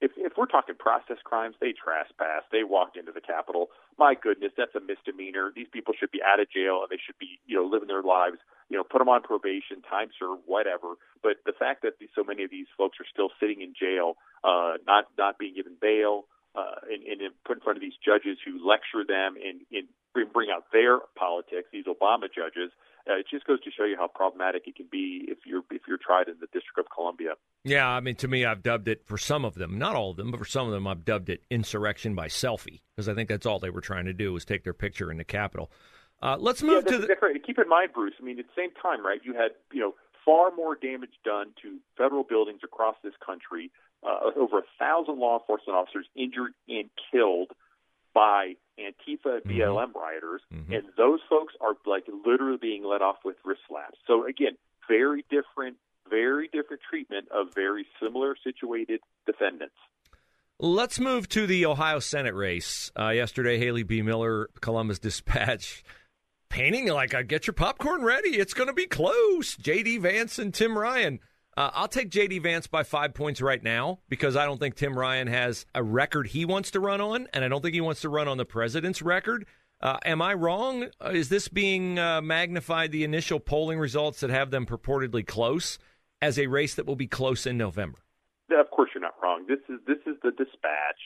if 0.00 0.12
if 0.16 0.32
we're 0.36 0.46
talking 0.46 0.74
process 0.76 1.16
crimes, 1.24 1.56
they 1.60 1.72
trespass, 1.72 2.44
they 2.52 2.64
walked 2.64 2.96
into 2.96 3.12
the 3.12 3.20
Capitol. 3.20 3.68
My 3.98 4.14
goodness, 4.14 4.52
that's 4.56 4.74
a 4.74 4.80
misdemeanor. 4.80 5.52
These 5.54 5.68
people 5.72 5.94
should 5.98 6.10
be 6.10 6.20
out 6.20 6.40
of 6.40 6.50
jail 6.50 6.80
and 6.84 6.90
they 6.90 7.00
should 7.00 7.18
be, 7.18 7.40
you 7.46 7.56
know, 7.56 7.64
living 7.64 7.88
their 7.88 8.02
lives. 8.02 8.36
You 8.68 8.76
know, 8.76 8.84
put 8.84 8.98
them 8.98 9.08
on 9.08 9.22
probation, 9.22 9.80
time 9.88 10.10
served, 10.18 10.42
whatever. 10.44 10.98
But 11.22 11.38
the 11.46 11.54
fact 11.56 11.82
that 11.82 11.94
so 12.14 12.24
many 12.24 12.42
of 12.44 12.50
these 12.50 12.66
folks 12.76 12.98
are 13.00 13.06
still 13.10 13.30
sitting 13.40 13.62
in 13.62 13.72
jail, 13.78 14.16
uh, 14.44 14.76
not 14.86 15.06
not 15.16 15.38
being 15.38 15.54
given 15.54 15.76
bail, 15.80 16.26
uh, 16.56 16.80
and, 16.90 17.04
and 17.04 17.32
put 17.44 17.58
in 17.58 17.62
front 17.62 17.76
of 17.76 17.82
these 17.82 17.96
judges 18.04 18.38
who 18.44 18.58
lecture 18.60 19.04
them 19.06 19.36
and, 19.36 19.60
and 19.72 19.88
bring 20.32 20.48
out 20.50 20.64
their 20.72 20.98
politics, 21.16 21.68
these 21.72 21.84
Obama 21.84 22.32
judges, 22.32 22.72
uh, 23.08 23.18
it 23.18 23.26
just 23.30 23.46
goes 23.46 23.60
to 23.62 23.70
show 23.70 23.84
you 23.84 23.96
how 23.96 24.08
problematic 24.08 24.66
it 24.66 24.76
can 24.76 24.86
be 24.90 25.24
if 25.28 25.38
you're 25.46 25.62
if 25.70 25.82
you're 25.86 25.98
tried 25.98 26.28
in 26.28 26.34
the 26.40 26.46
District 26.46 26.78
of 26.78 26.86
Columbia. 26.92 27.34
Yeah, 27.64 27.88
I 27.88 28.00
mean, 28.00 28.16
to 28.16 28.28
me, 28.28 28.44
I've 28.44 28.62
dubbed 28.62 28.88
it 28.88 29.06
for 29.06 29.18
some 29.18 29.44
of 29.44 29.54
them, 29.54 29.78
not 29.78 29.94
all 29.94 30.10
of 30.10 30.16
them, 30.16 30.30
but 30.30 30.38
for 30.38 30.44
some 30.44 30.66
of 30.66 30.72
them, 30.72 30.86
I've 30.86 31.04
dubbed 31.04 31.28
it 31.28 31.42
insurrection 31.50 32.14
by 32.14 32.28
selfie 32.28 32.80
because 32.94 33.08
I 33.08 33.14
think 33.14 33.28
that's 33.28 33.46
all 33.46 33.58
they 33.58 33.70
were 33.70 33.80
trying 33.80 34.06
to 34.06 34.12
do 34.12 34.32
was 34.32 34.44
take 34.44 34.64
their 34.64 34.74
picture 34.74 35.10
in 35.10 35.18
the 35.18 35.24
Capitol. 35.24 35.70
Uh, 36.22 36.36
let's 36.38 36.62
move 36.62 36.84
yeah, 36.86 36.92
to 36.92 36.98
the. 36.98 37.06
Different. 37.06 37.46
Keep 37.46 37.58
in 37.58 37.68
mind, 37.68 37.90
Bruce. 37.94 38.14
I 38.20 38.24
mean, 38.24 38.38
at 38.38 38.46
the 38.46 38.60
same 38.60 38.70
time, 38.82 39.04
right? 39.04 39.20
You 39.22 39.34
had 39.34 39.52
you 39.72 39.80
know 39.80 39.94
far 40.24 40.50
more 40.54 40.74
damage 40.74 41.14
done 41.24 41.48
to 41.62 41.78
federal 41.96 42.24
buildings 42.24 42.60
across 42.64 42.96
this 43.04 43.14
country. 43.24 43.70
Uh, 44.06 44.30
over 44.36 44.58
a 44.58 44.62
thousand 44.78 45.18
law 45.18 45.38
enforcement 45.38 45.76
officers 45.76 46.06
injured 46.14 46.52
and 46.68 46.90
killed 47.10 47.50
by 48.14 48.54
Antifa 48.78 49.36
and 49.36 49.44
BLM 49.44 49.88
Mm-hmm. 49.92 49.98
rioters, 49.98 50.42
Mhm. 50.52 50.76
and 50.78 50.86
those 50.96 51.20
folks 51.28 51.54
are 51.60 51.76
like 51.86 52.04
literally 52.24 52.58
being 52.58 52.84
let 52.84 53.02
off 53.02 53.16
with 53.24 53.36
wrist 53.44 53.60
slaps. 53.68 53.98
So 54.06 54.26
again, 54.26 54.56
very 54.88 55.24
different, 55.30 55.76
very 56.08 56.48
different 56.48 56.82
treatment 56.88 57.28
of 57.30 57.54
very 57.54 57.86
similar 58.00 58.36
situated 58.42 59.00
defendants. 59.26 59.74
Let's 60.58 60.98
move 60.98 61.28
to 61.30 61.46
the 61.46 61.66
Ohio 61.66 61.98
Senate 61.98 62.34
race. 62.34 62.90
Uh, 62.98 63.10
yesterday, 63.10 63.58
Haley 63.58 63.84
BeMiller, 63.84 64.46
Columbus 64.60 64.98
Dispatch, 64.98 65.82
painting 66.48 66.86
like 66.88 67.10
get 67.28 67.46
your 67.46 67.54
popcorn 67.54 68.02
ready. 68.02 68.38
It's 68.38 68.54
going 68.54 68.68
to 68.68 68.72
be 68.72 68.86
close. 68.86 69.56
J.D. 69.56 69.98
Vance 69.98 70.38
and 70.38 70.54
Tim 70.54 70.78
Ryan. 70.78 71.20
Uh, 71.56 71.70
I'll 71.72 71.88
take 71.88 72.10
J.D. 72.10 72.40
Vance 72.40 72.66
by 72.66 72.82
five 72.82 73.14
points 73.14 73.40
right 73.40 73.62
now 73.62 74.00
because 74.08 74.36
I 74.36 74.44
don't 74.44 74.58
think 74.58 74.74
Tim 74.74 74.98
Ryan 74.98 75.26
has 75.28 75.64
a 75.74 75.82
record 75.82 76.28
he 76.28 76.44
wants 76.44 76.70
to 76.72 76.80
run 76.80 77.00
on, 77.00 77.28
and 77.32 77.44
I 77.44 77.48
don't 77.48 77.62
think 77.62 77.74
he 77.74 77.80
wants 77.80 78.02
to 78.02 78.08
run 78.08 78.28
on 78.28 78.36
the 78.36 78.44
president's 78.44 79.00
record. 79.00 79.46
Uh, 79.80 79.98
am 80.04 80.20
I 80.20 80.34
wrong? 80.34 80.88
Uh, 81.04 81.10
Is 81.10 81.28
this 81.28 81.48
being 81.48 81.98
uh, 81.98 82.20
magnified, 82.20 82.92
the 82.92 83.04
initial 83.04 83.40
polling 83.40 83.78
results 83.78 84.20
that 84.20 84.30
have 84.30 84.50
them 84.50 84.66
purportedly 84.66 85.26
close? 85.26 85.78
as 86.22 86.38
a 86.38 86.46
race 86.46 86.74
that 86.74 86.86
will 86.86 86.96
be 86.96 87.06
close 87.06 87.46
in 87.46 87.58
November. 87.58 87.98
Of 88.50 88.70
course, 88.70 88.90
you're 88.94 89.02
not 89.02 89.14
wrong. 89.22 89.46
This 89.48 89.60
is 89.68 89.80
this 89.86 89.98
is 90.06 90.16
the 90.22 90.30
dispatch 90.30 91.00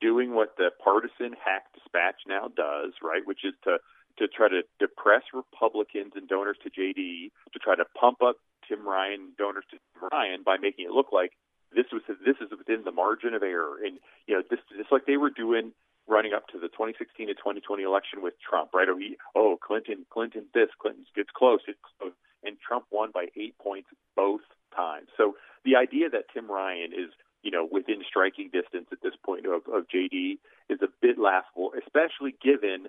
doing 0.00 0.34
what 0.34 0.56
the 0.56 0.70
partisan 0.82 1.34
hack 1.44 1.72
dispatch 1.74 2.16
now 2.26 2.48
does, 2.48 2.92
right? 3.02 3.22
Which 3.24 3.44
is 3.44 3.54
to 3.64 3.78
to 4.18 4.28
try 4.28 4.48
to 4.48 4.62
depress 4.78 5.22
Republicans 5.34 6.12
and 6.14 6.28
donors 6.28 6.56
to 6.62 6.70
JD, 6.70 7.30
to 7.52 7.58
try 7.58 7.74
to 7.74 7.84
pump 7.98 8.22
up 8.22 8.36
Tim 8.68 8.86
Ryan 8.86 9.32
donors 9.38 9.64
to 9.70 9.76
Tim 9.76 10.08
Ryan 10.12 10.42
by 10.44 10.56
making 10.58 10.86
it 10.86 10.92
look 10.92 11.12
like 11.12 11.32
this 11.74 11.86
was 11.92 12.02
this 12.24 12.36
is 12.40 12.50
within 12.56 12.84
the 12.84 12.92
margin 12.92 13.34
of 13.34 13.42
error, 13.42 13.78
and 13.84 13.98
you 14.26 14.34
know 14.34 14.42
this 14.48 14.60
just 14.76 14.92
like 14.92 15.06
they 15.06 15.16
were 15.16 15.30
doing 15.30 15.72
running 16.06 16.32
up 16.32 16.46
to 16.48 16.58
the 16.58 16.68
2016 16.68 17.28
to 17.28 17.34
2020 17.34 17.82
election 17.82 18.22
with 18.22 18.34
Trump, 18.38 18.70
right? 18.74 18.88
Oh, 18.90 18.96
he, 18.96 19.16
oh 19.34 19.56
Clinton, 19.60 20.04
Clinton, 20.10 20.44
this, 20.52 20.68
Clinton 20.80 21.04
gets 21.16 21.30
close, 21.34 21.60
it's 21.66 21.78
close, 21.98 22.12
and 22.44 22.56
Trump 22.60 22.84
won 22.92 23.10
by 23.12 23.26
eight 23.36 23.56
points 23.58 23.88
both 24.14 24.42
times. 24.76 25.08
So 25.16 25.36
the 25.64 25.76
idea 25.76 26.10
that 26.10 26.30
Tim 26.32 26.50
Ryan 26.50 26.92
is 26.92 27.10
you 27.42 27.50
know 27.50 27.68
within 27.70 28.02
striking 28.06 28.50
distance 28.52 28.86
at 28.92 29.02
this 29.02 29.14
point 29.24 29.46
of, 29.46 29.66
of 29.72 29.88
JD 29.88 30.38
is 30.68 30.80
a 30.82 30.88
bit 31.02 31.18
laughable, 31.18 31.72
especially 31.76 32.34
given 32.42 32.86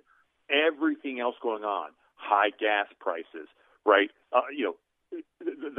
everything 0.49 1.19
else 1.19 1.35
going 1.41 1.63
on, 1.63 1.89
high 2.15 2.51
gas 2.59 2.87
prices, 2.99 3.49
right? 3.85 4.11
Uh, 4.31 4.41
you 4.55 4.65
know, 4.65 4.75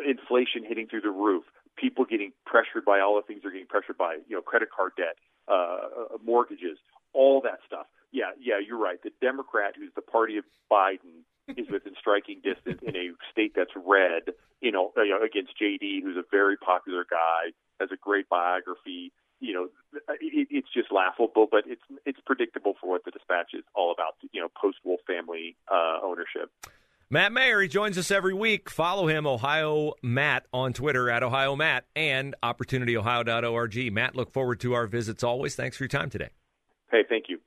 inflation 0.07 0.65
hitting 0.67 0.87
through 0.87 1.03
the 1.03 1.11
roof, 1.11 1.45
people 1.77 2.05
getting 2.05 2.33
pressured 2.45 2.85
by 2.85 3.01
all 3.01 3.17
the 3.17 3.23
things 3.23 3.43
they're 3.43 3.53
getting 3.53 3.67
pressured 3.67 3.99
by, 3.99 4.19
you 4.29 4.37
know, 4.37 4.43
credit 4.43 4.69
card 4.75 4.93
debt, 4.97 5.17
uh, 5.49 5.53
uh, 5.53 6.19
mortgages, 6.25 6.79
all 7.13 7.41
that 7.43 7.59
stuff. 7.67 7.87
Yeah, 8.13 8.31
yeah, 8.41 8.59
you're 8.65 8.79
right. 8.79 9.03
The 9.03 9.13
Democrat, 9.21 9.75
who's 9.77 9.93
the 9.95 10.03
party 10.03 10.39
of 10.39 10.45
Biden, 10.71 11.27
is 11.49 11.69
within 11.71 11.95
striking 12.01 12.41
distance 12.43 12.81
in 12.83 12.97
a 12.97 13.11
state 13.31 13.53
that's 13.55 13.73
red, 13.77 14.35
you 14.61 14.73
know, 14.73 14.93
you 14.97 15.11
know, 15.11 15.23
against 15.23 15.53
JD, 15.61 16.03
who's 16.03 16.17
a 16.17 16.25
very 16.31 16.57
popular 16.57 17.05
guy, 17.09 17.53
has 17.81 17.91
a 17.93 17.97
great 17.97 18.29
biography. 18.29 19.13
You 19.39 19.53
know, 19.53 19.69
it, 20.19 20.49
it's 20.51 20.69
just 20.73 20.91
laughable, 20.91 21.47
but 21.51 21.65
it's 21.67 21.83
it's 22.07 22.19
predictable 22.25 22.75
for 22.81 22.89
what 22.89 23.05
the 23.05 23.11
dispatch 23.11 23.51
is 23.53 23.65
all 23.75 23.93
about. 23.93 24.15
You 24.33 24.41
know, 24.41 24.49
post 24.59 24.79
Wolf 24.83 25.01
family 25.07 25.57
uh, 25.71 25.99
ownership. 26.03 26.51
Matt 27.09 27.31
Mayer, 27.31 27.61
he 27.61 27.69
joins 27.69 27.97
us 27.99 28.11
every 28.11 28.35
week. 28.35 28.69
Follow 28.69 29.07
him, 29.07 29.29
Ohio 29.29 29.93
Matt, 30.03 30.47
on 30.53 30.73
Twitter 30.73 31.09
at 31.09 31.23
Ohio 31.23 31.55
Matt 31.55 31.85
and 31.95 32.35
OpportunityOhio.org. 32.43 33.93
Matt, 33.93 34.17
look 34.17 34.33
forward 34.33 34.59
to 34.61 34.73
our 34.73 34.89
visits 34.89 35.23
always. 35.23 35.55
Thanks 35.55 35.77
for 35.77 35.85
your 35.85 35.89
time 35.89 36.11
today. 36.11 36.31
Hey, 36.91 37.05
thank 37.09 37.27
you. 37.29 37.39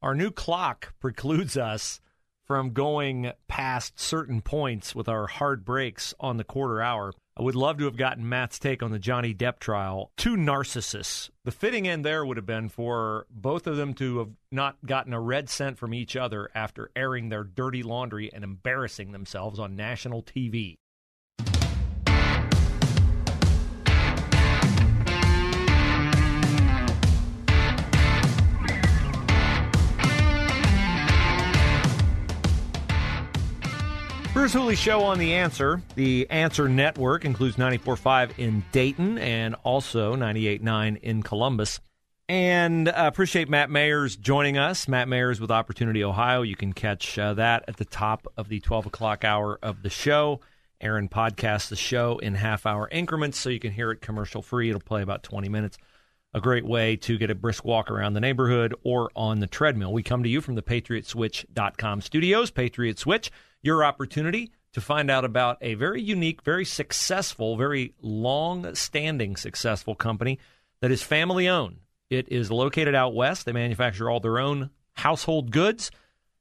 Our 0.00 0.14
new 0.14 0.30
clock 0.30 0.94
precludes 0.98 1.58
us 1.58 2.00
from 2.52 2.74
going 2.74 3.32
past 3.48 3.98
certain 3.98 4.42
points 4.42 4.94
with 4.94 5.08
our 5.08 5.26
hard 5.26 5.64
breaks 5.64 6.12
on 6.20 6.36
the 6.36 6.44
quarter 6.44 6.82
hour. 6.82 7.14
I 7.34 7.42
would 7.42 7.54
love 7.54 7.78
to 7.78 7.86
have 7.86 7.96
gotten 7.96 8.28
Matt's 8.28 8.58
take 8.58 8.82
on 8.82 8.90
the 8.90 8.98
Johnny 8.98 9.32
Depp 9.32 9.58
trial. 9.58 10.12
Two 10.18 10.36
narcissists. 10.36 11.30
The 11.46 11.50
fitting 11.50 11.88
end 11.88 12.04
there 12.04 12.26
would 12.26 12.36
have 12.36 12.44
been 12.44 12.68
for 12.68 13.24
both 13.30 13.66
of 13.66 13.78
them 13.78 13.94
to 13.94 14.18
have 14.18 14.28
not 14.50 14.76
gotten 14.84 15.14
a 15.14 15.20
red 15.20 15.48
cent 15.48 15.78
from 15.78 15.94
each 15.94 16.14
other 16.14 16.50
after 16.54 16.90
airing 16.94 17.30
their 17.30 17.42
dirty 17.42 17.82
laundry 17.82 18.30
and 18.30 18.44
embarrassing 18.44 19.12
themselves 19.12 19.58
on 19.58 19.74
national 19.74 20.22
TV. 20.22 20.74
Bruce 34.32 34.54
Hooley 34.54 34.76
Show 34.76 35.02
on 35.02 35.18
The 35.18 35.34
Answer. 35.34 35.82
The 35.94 36.26
Answer 36.30 36.66
Network 36.66 37.26
includes 37.26 37.56
94.5 37.56 38.38
in 38.38 38.64
Dayton 38.72 39.18
and 39.18 39.54
also 39.62 40.16
98.9 40.16 41.02
in 41.02 41.22
Columbus. 41.22 41.80
And 42.30 42.88
uh, 42.88 42.94
appreciate 42.96 43.50
Matt 43.50 43.68
Mayers 43.68 44.18
joining 44.18 44.56
us. 44.56 44.88
Matt 44.88 45.06
Mayers 45.06 45.38
with 45.38 45.50
Opportunity 45.50 46.02
Ohio. 46.02 46.40
You 46.40 46.56
can 46.56 46.72
catch 46.72 47.18
uh, 47.18 47.34
that 47.34 47.64
at 47.68 47.76
the 47.76 47.84
top 47.84 48.26
of 48.38 48.48
the 48.48 48.60
12 48.60 48.86
o'clock 48.86 49.22
hour 49.22 49.58
of 49.62 49.82
the 49.82 49.90
show. 49.90 50.40
Aaron 50.80 51.10
podcasts 51.10 51.68
the 51.68 51.76
show 51.76 52.16
in 52.16 52.34
half 52.34 52.64
hour 52.64 52.88
increments 52.90 53.38
so 53.38 53.50
you 53.50 53.60
can 53.60 53.72
hear 53.72 53.90
it 53.90 54.00
commercial 54.00 54.40
free. 54.40 54.70
It'll 54.70 54.80
play 54.80 55.02
about 55.02 55.22
20 55.22 55.50
minutes. 55.50 55.76
A 56.32 56.40
great 56.40 56.64
way 56.64 56.96
to 56.96 57.18
get 57.18 57.30
a 57.30 57.34
brisk 57.34 57.66
walk 57.66 57.90
around 57.90 58.14
the 58.14 58.20
neighborhood 58.20 58.74
or 58.82 59.10
on 59.14 59.40
the 59.40 59.46
treadmill. 59.46 59.92
We 59.92 60.02
come 60.02 60.22
to 60.22 60.28
you 60.30 60.40
from 60.40 60.54
the 60.54 60.62
PatriotSwitch.com 60.62 62.00
studios. 62.00 62.50
Patriot 62.50 62.98
Switch 62.98 63.30
your 63.62 63.84
opportunity 63.84 64.50
to 64.72 64.80
find 64.80 65.10
out 65.10 65.24
about 65.24 65.58
a 65.60 65.74
very 65.74 66.00
unique, 66.00 66.42
very 66.42 66.64
successful, 66.64 67.56
very 67.56 67.94
long 68.00 68.74
standing 68.74 69.36
successful 69.36 69.94
company 69.94 70.38
that 70.80 70.90
is 70.90 71.02
family 71.02 71.48
owned. 71.48 71.78
It 72.10 72.30
is 72.30 72.50
located 72.50 72.94
out 72.94 73.14
west. 73.14 73.46
They 73.46 73.52
manufacture 73.52 74.10
all 74.10 74.20
their 74.20 74.38
own 74.38 74.70
household 74.94 75.50
goods, 75.50 75.90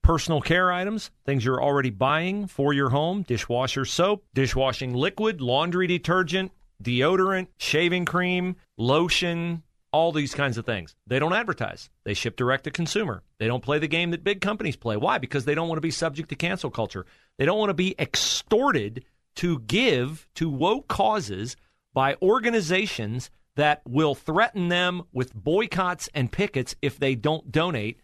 personal 0.01 0.41
care 0.41 0.71
items, 0.71 1.11
things 1.25 1.45
you're 1.45 1.61
already 1.61 1.89
buying 1.89 2.47
for 2.47 2.73
your 2.73 2.89
home 2.89 3.23
dishwasher 3.23 3.85
soap, 3.85 4.25
dishwashing 4.33 4.93
liquid, 4.93 5.41
laundry 5.41 5.87
detergent, 5.87 6.51
deodorant, 6.81 7.47
shaving 7.57 8.05
cream, 8.05 8.55
lotion, 8.77 9.63
all 9.91 10.11
these 10.11 10.33
kinds 10.33 10.57
of 10.57 10.65
things. 10.65 10.95
They 11.07 11.19
don't 11.19 11.33
advertise. 11.33 11.89
They 12.03 12.13
ship 12.13 12.35
direct 12.35 12.63
to 12.63 12.71
consumer. 12.71 13.23
They 13.39 13.47
don't 13.47 13.63
play 13.63 13.79
the 13.79 13.87
game 13.87 14.11
that 14.11 14.23
big 14.23 14.41
companies 14.41 14.75
play. 14.75 14.97
Why? 14.97 15.17
Because 15.17 15.45
they 15.45 15.55
don't 15.55 15.67
want 15.67 15.77
to 15.77 15.81
be 15.81 15.91
subject 15.91 16.29
to 16.29 16.35
cancel 16.35 16.69
culture. 16.69 17.05
They 17.37 17.45
don't 17.45 17.59
want 17.59 17.69
to 17.69 17.75
be 17.75 17.95
extorted 17.99 19.03
to 19.35 19.59
give 19.59 20.27
to 20.35 20.49
woke 20.49 20.87
causes 20.87 21.55
by 21.93 22.15
organizations 22.21 23.29
that 23.55 23.81
will 23.87 24.15
threaten 24.15 24.69
them 24.69 25.03
with 25.11 25.33
boycotts 25.33 26.09
and 26.13 26.31
pickets 26.31 26.75
if 26.81 26.97
they 26.97 27.15
don't 27.15 27.51
donate 27.51 27.99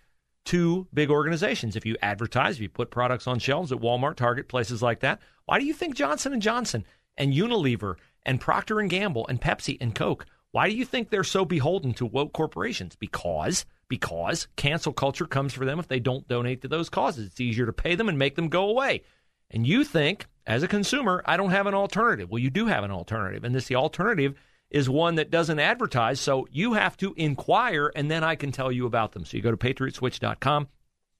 to 0.45 0.87
big 0.93 1.09
organizations. 1.09 1.75
If 1.75 1.85
you 1.85 1.97
advertise, 2.01 2.55
if 2.55 2.61
you 2.61 2.69
put 2.69 2.91
products 2.91 3.27
on 3.27 3.39
shelves 3.39 3.71
at 3.71 3.79
Walmart, 3.79 4.15
Target, 4.15 4.47
places 4.47 4.81
like 4.81 5.01
that, 5.01 5.19
why 5.45 5.59
do 5.59 5.65
you 5.65 5.73
think 5.73 5.95
Johnson 5.95 6.33
and 6.33 6.41
Johnson 6.41 6.85
and 7.17 7.33
Unilever 7.33 7.95
and 8.25 8.41
Procter 8.41 8.79
and 8.79 8.89
Gamble 8.89 9.27
and 9.27 9.41
Pepsi 9.41 9.77
and 9.79 9.95
Coke 9.95 10.25
why 10.51 10.69
do 10.69 10.75
you 10.75 10.85
think 10.85 11.09
they're 11.09 11.23
so 11.23 11.45
beholden 11.45 11.93
to 11.95 12.05
woke 12.05 12.33
corporations? 12.33 12.95
Because 12.95 13.65
because 13.89 14.47
cancel 14.55 14.93
culture 14.93 15.25
comes 15.25 15.53
for 15.53 15.65
them 15.65 15.79
if 15.79 15.87
they 15.87 15.99
don't 15.99 16.27
donate 16.27 16.61
to 16.61 16.67
those 16.67 16.89
causes. 16.89 17.27
It's 17.27 17.39
easier 17.39 17.65
to 17.65 17.73
pay 17.73 17.95
them 17.95 18.09
and 18.09 18.17
make 18.17 18.35
them 18.35 18.49
go 18.49 18.69
away. 18.69 19.03
And 19.49 19.65
you 19.65 19.83
think, 19.83 20.25
as 20.45 20.63
a 20.63 20.67
consumer, 20.67 21.23
I 21.25 21.37
don't 21.37 21.51
have 21.51 21.67
an 21.67 21.73
alternative. 21.73 22.29
Well, 22.29 22.39
you 22.39 22.49
do 22.49 22.67
have 22.67 22.83
an 22.83 22.91
alternative, 22.91 23.43
and 23.43 23.55
this 23.55 23.67
the 23.67 23.75
alternative 23.75 24.35
is 24.69 24.89
one 24.89 25.15
that 25.15 25.31
doesn't 25.31 25.59
advertise. 25.59 26.19
So 26.19 26.47
you 26.51 26.73
have 26.73 26.97
to 26.97 27.13
inquire, 27.15 27.91
and 27.95 28.11
then 28.11 28.23
I 28.23 28.35
can 28.35 28.51
tell 28.51 28.71
you 28.71 28.85
about 28.85 29.13
them. 29.13 29.23
So 29.23 29.37
you 29.37 29.43
go 29.43 29.51
to 29.51 29.57
patriotswitch.com 29.57 30.67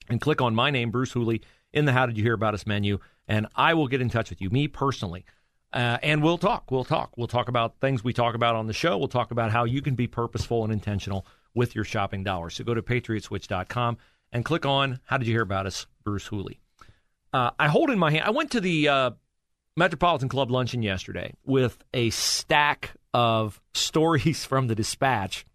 and 0.10 0.22
click 0.22 0.42
on 0.42 0.56
my 0.56 0.70
name, 0.72 0.92
Bruce 0.92 1.14
Hooley, 1.14 1.42
in 1.72 1.86
the 1.86 1.94
How 1.94 2.06
Did 2.06 2.18
You 2.18 2.24
Hear 2.24 2.34
About 2.34 2.54
Us 2.54 2.66
menu, 2.66 3.00
and 3.28 3.48
I 3.56 3.74
will 3.74 3.88
get 3.88 4.02
in 4.02 4.10
touch 4.10 4.30
with 4.30 4.42
you, 4.42 4.50
me 4.50 4.68
personally. 4.68 5.26
Uh, 5.74 5.98
and 6.02 6.24
we'll 6.24 6.38
talk. 6.38 6.72
We'll 6.72 6.86
talk. 6.86 7.12
We'll 7.18 7.28
talk 7.28 7.50
about 7.50 7.80
things 7.82 8.04
we 8.04 8.14
talk 8.14 8.36
about 8.36 8.56
on 8.56 8.68
the 8.68 8.74
show. 8.74 8.98
We'll 8.98 9.08
talk 9.08 9.32
about 9.32 9.52
how 9.52 9.66
you 9.66 9.82
can 9.82 9.96
be 9.96 10.08
purposeful 10.08 10.64
and 10.64 10.72
intentional 10.72 11.26
with 11.54 11.76
your 11.76 11.84
shopping 11.84 12.24
dollars. 12.24 12.56
So 12.56 12.64
go 12.64 12.74
to 12.74 12.82
patriotswitch.com 12.82 13.98
and 14.32 14.46
click 14.46 14.66
on 14.66 15.00
How 15.06 15.18
Did 15.18 15.28
You 15.28 15.34
Hear 15.34 15.42
About 15.42 15.66
Us, 15.66 15.88
Bruce 16.04 16.28
Hooley. 16.28 16.60
Uh, 17.34 17.52
I 17.60 17.68
hold 17.68 17.90
in 17.90 18.00
my 18.00 18.12
hand, 18.12 18.24
I 18.24 18.30
went 18.32 18.52
to 18.52 18.62
the 18.62 18.88
uh, 18.88 19.12
Metropolitan 19.76 20.30
Club 20.30 20.50
luncheon 20.50 20.82
yesterday 20.82 21.34
with 21.46 21.84
a 21.94 22.10
stack 22.12 22.94
of 23.14 23.62
stories 23.74 24.46
from 24.46 24.68
the 24.68 24.76
dispatch 24.76 25.46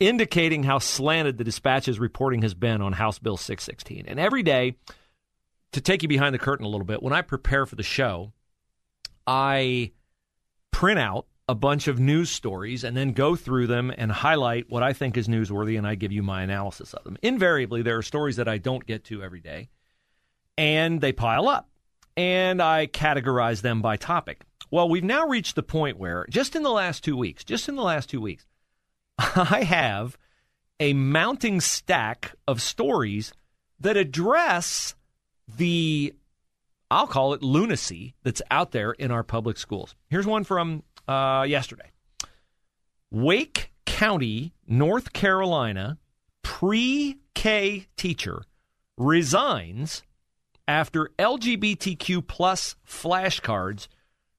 indicating 0.00 0.62
how 0.64 0.78
slanted 0.78 1.38
the 1.38 1.44
dispatch's 1.44 1.98
reporting 1.98 2.42
has 2.42 2.54
been 2.54 2.80
on 2.80 2.92
House 2.92 3.18
Bill 3.18 3.36
616. 3.36 4.04
And 4.06 4.18
every 4.18 4.42
day, 4.42 4.76
to 5.72 5.80
take 5.80 6.02
you 6.02 6.08
behind 6.08 6.34
the 6.34 6.38
curtain 6.38 6.66
a 6.66 6.68
little 6.68 6.86
bit, 6.86 7.02
when 7.02 7.12
I 7.12 7.22
prepare 7.22 7.66
for 7.66 7.76
the 7.76 7.82
show, 7.82 8.32
I 9.26 9.92
print 10.70 10.98
out 10.98 11.26
a 11.48 11.54
bunch 11.54 11.88
of 11.88 12.00
news 12.00 12.30
stories 12.30 12.84
and 12.84 12.96
then 12.96 13.12
go 13.12 13.36
through 13.36 13.66
them 13.66 13.92
and 13.96 14.10
highlight 14.10 14.70
what 14.70 14.82
I 14.82 14.92
think 14.92 15.16
is 15.16 15.28
newsworthy 15.28 15.76
and 15.76 15.86
I 15.86 15.94
give 15.94 16.12
you 16.12 16.22
my 16.22 16.42
analysis 16.42 16.94
of 16.94 17.04
them. 17.04 17.18
Invariably, 17.22 17.82
there 17.82 17.98
are 17.98 18.02
stories 18.02 18.36
that 18.36 18.48
I 18.48 18.58
don't 18.58 18.84
get 18.86 19.04
to 19.04 19.22
every 19.22 19.40
day 19.40 19.68
and 20.56 21.00
they 21.00 21.12
pile 21.12 21.48
up 21.48 21.68
and 22.16 22.62
I 22.62 22.86
categorize 22.86 23.60
them 23.60 23.82
by 23.82 23.96
topic. 23.96 24.44
Well, 24.70 24.88
we've 24.88 25.04
now 25.04 25.26
reached 25.26 25.54
the 25.54 25.62
point 25.62 25.98
where 25.98 26.26
just 26.30 26.56
in 26.56 26.62
the 26.62 26.70
last 26.70 27.04
two 27.04 27.16
weeks, 27.16 27.44
just 27.44 27.68
in 27.68 27.76
the 27.76 27.82
last 27.82 28.08
two 28.08 28.20
weeks, 28.20 28.46
I 29.18 29.64
have 29.64 30.16
a 30.80 30.92
mounting 30.92 31.60
stack 31.60 32.34
of 32.48 32.62
stories 32.62 33.32
that 33.80 33.96
address 33.96 34.94
the 35.46 36.14
I'll 36.90 37.06
call 37.06 37.34
it 37.34 37.42
lunacy 37.42 38.14
that's 38.22 38.42
out 38.50 38.72
there 38.72 38.92
in 38.92 39.10
our 39.10 39.22
public 39.22 39.58
schools. 39.58 39.94
Here's 40.08 40.26
one 40.26 40.44
from 40.44 40.82
uh, 41.08 41.44
yesterday 41.48 41.90
Wake 43.10 43.72
County, 43.86 44.52
North 44.66 45.12
Carolina, 45.12 45.98
pre 46.42 47.18
K 47.34 47.86
teacher 47.96 48.42
resigns 48.96 50.02
after 50.66 51.10
LGBTQ 51.18 52.26
plus 52.26 52.76
flashcards 52.86 53.88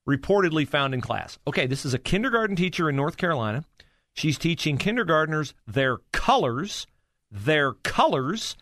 reportedly 0.08 0.66
found 0.66 0.94
in 0.94 1.00
class. 1.00 1.38
Okay, 1.46 1.66
this 1.66 1.84
is 1.84 1.94
a 1.94 1.98
kindergarten 1.98 2.56
teacher 2.56 2.88
in 2.88 2.96
North 2.96 3.16
Carolina. 3.16 3.64
She's 4.12 4.38
teaching 4.38 4.78
kindergartners 4.78 5.52
their 5.66 5.98
colors, 6.12 6.86
their 7.30 7.72
colors, 7.72 8.56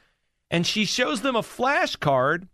and 0.51 0.67
she 0.67 0.85
shows 0.85 1.21
them 1.21 1.37
a 1.37 1.43
flashcard 1.43 2.49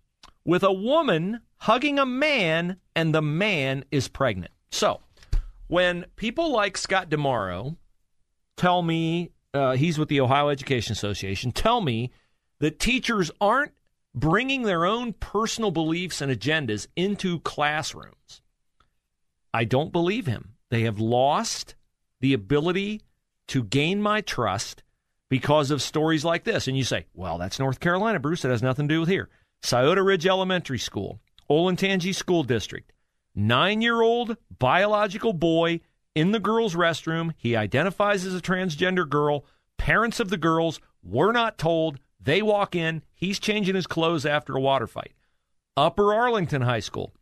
with 0.45 0.63
a 0.63 0.73
woman 0.73 1.41
hugging 1.59 1.99
a 1.99 2.07
man, 2.07 2.77
and 2.95 3.15
the 3.15 3.23
man 3.23 3.85
is 3.91 4.09
pregnant. 4.09 4.53
So, 4.71 5.01
when 5.67 6.07
people 6.17 6.51
like 6.51 6.77
Scott 6.77 7.11
DiMauro 7.11 7.77
tell 8.57 8.83
me 8.83 9.31
uh, 9.53 9.77
he's 9.77 9.99
with 9.99 10.09
the 10.09 10.21
Ohio 10.21 10.49
Education 10.49 10.93
Association, 10.93 11.53
tell 11.53 11.81
me 11.81 12.11
that 12.61 12.79
teachers 12.79 13.31
aren't 13.41 13.73
bringing 14.15 14.63
their 14.63 14.85
own 14.85 15.13
personal 15.13 15.71
beliefs 15.71 16.21
and 16.21 16.33
agendas 16.33 16.87
into 16.97 17.41
classrooms. 17.41 18.43
I 19.53 19.65
don't 19.65 19.93
believe 19.93 20.27
him. 20.27 20.57
They 20.71 20.83
have 20.83 20.99
lost 20.99 21.75
the 22.21 22.33
ability 22.33 23.03
to 23.49 23.65
gain 23.65 24.01
my 24.01 24.21
trust 24.21 24.83
because 25.29 25.71
of 25.71 25.83
stories 25.83 26.25
like 26.25 26.45
this. 26.45 26.69
And 26.69 26.77
you 26.77 26.85
say, 26.85 27.07
well, 27.15 27.39
that's 27.39 27.59
North 27.59 27.81
Carolina, 27.81 28.19
Bruce. 28.21 28.45
It 28.45 28.51
has 28.51 28.63
nothing 28.63 28.89
to 28.89 28.95
do 28.95 29.01
with 29.01 29.09
here. 29.09 29.29
Scioto 29.63 30.03
Ridge 30.03 30.27
Elementary 30.27 30.79
School, 30.79 31.21
Olentangy 31.49 32.15
School 32.15 32.43
District. 32.43 32.93
Nine 33.35 33.81
year 33.83 34.01
old 34.01 34.37
biological 34.59 35.33
boy 35.33 35.81
in 36.15 36.33
the 36.33 36.41
girls' 36.41 36.75
restroom. 36.75 37.33
He 37.37 37.57
identifies 37.57 38.25
as 38.25 38.35
a 38.35 38.41
transgender 38.41 39.09
girl. 39.09 39.45
Parents 39.77 40.21
of 40.21 40.31
the 40.31 40.37
girls 40.37 40.81
were 41.03 41.33
not 41.33 41.59
told. 41.59 41.99
They 42.21 42.43
walk 42.43 42.75
in. 42.75 43.03
He's 43.15 43.39
changing 43.39 43.75
his 43.75 43.87
clothes 43.87 44.27
after 44.27 44.57
a 44.57 44.61
water 44.61 44.87
fight. 44.87 45.13
Upper 45.77 46.13
Arlington 46.13 46.63
High 46.63 46.81
School, 46.81 47.15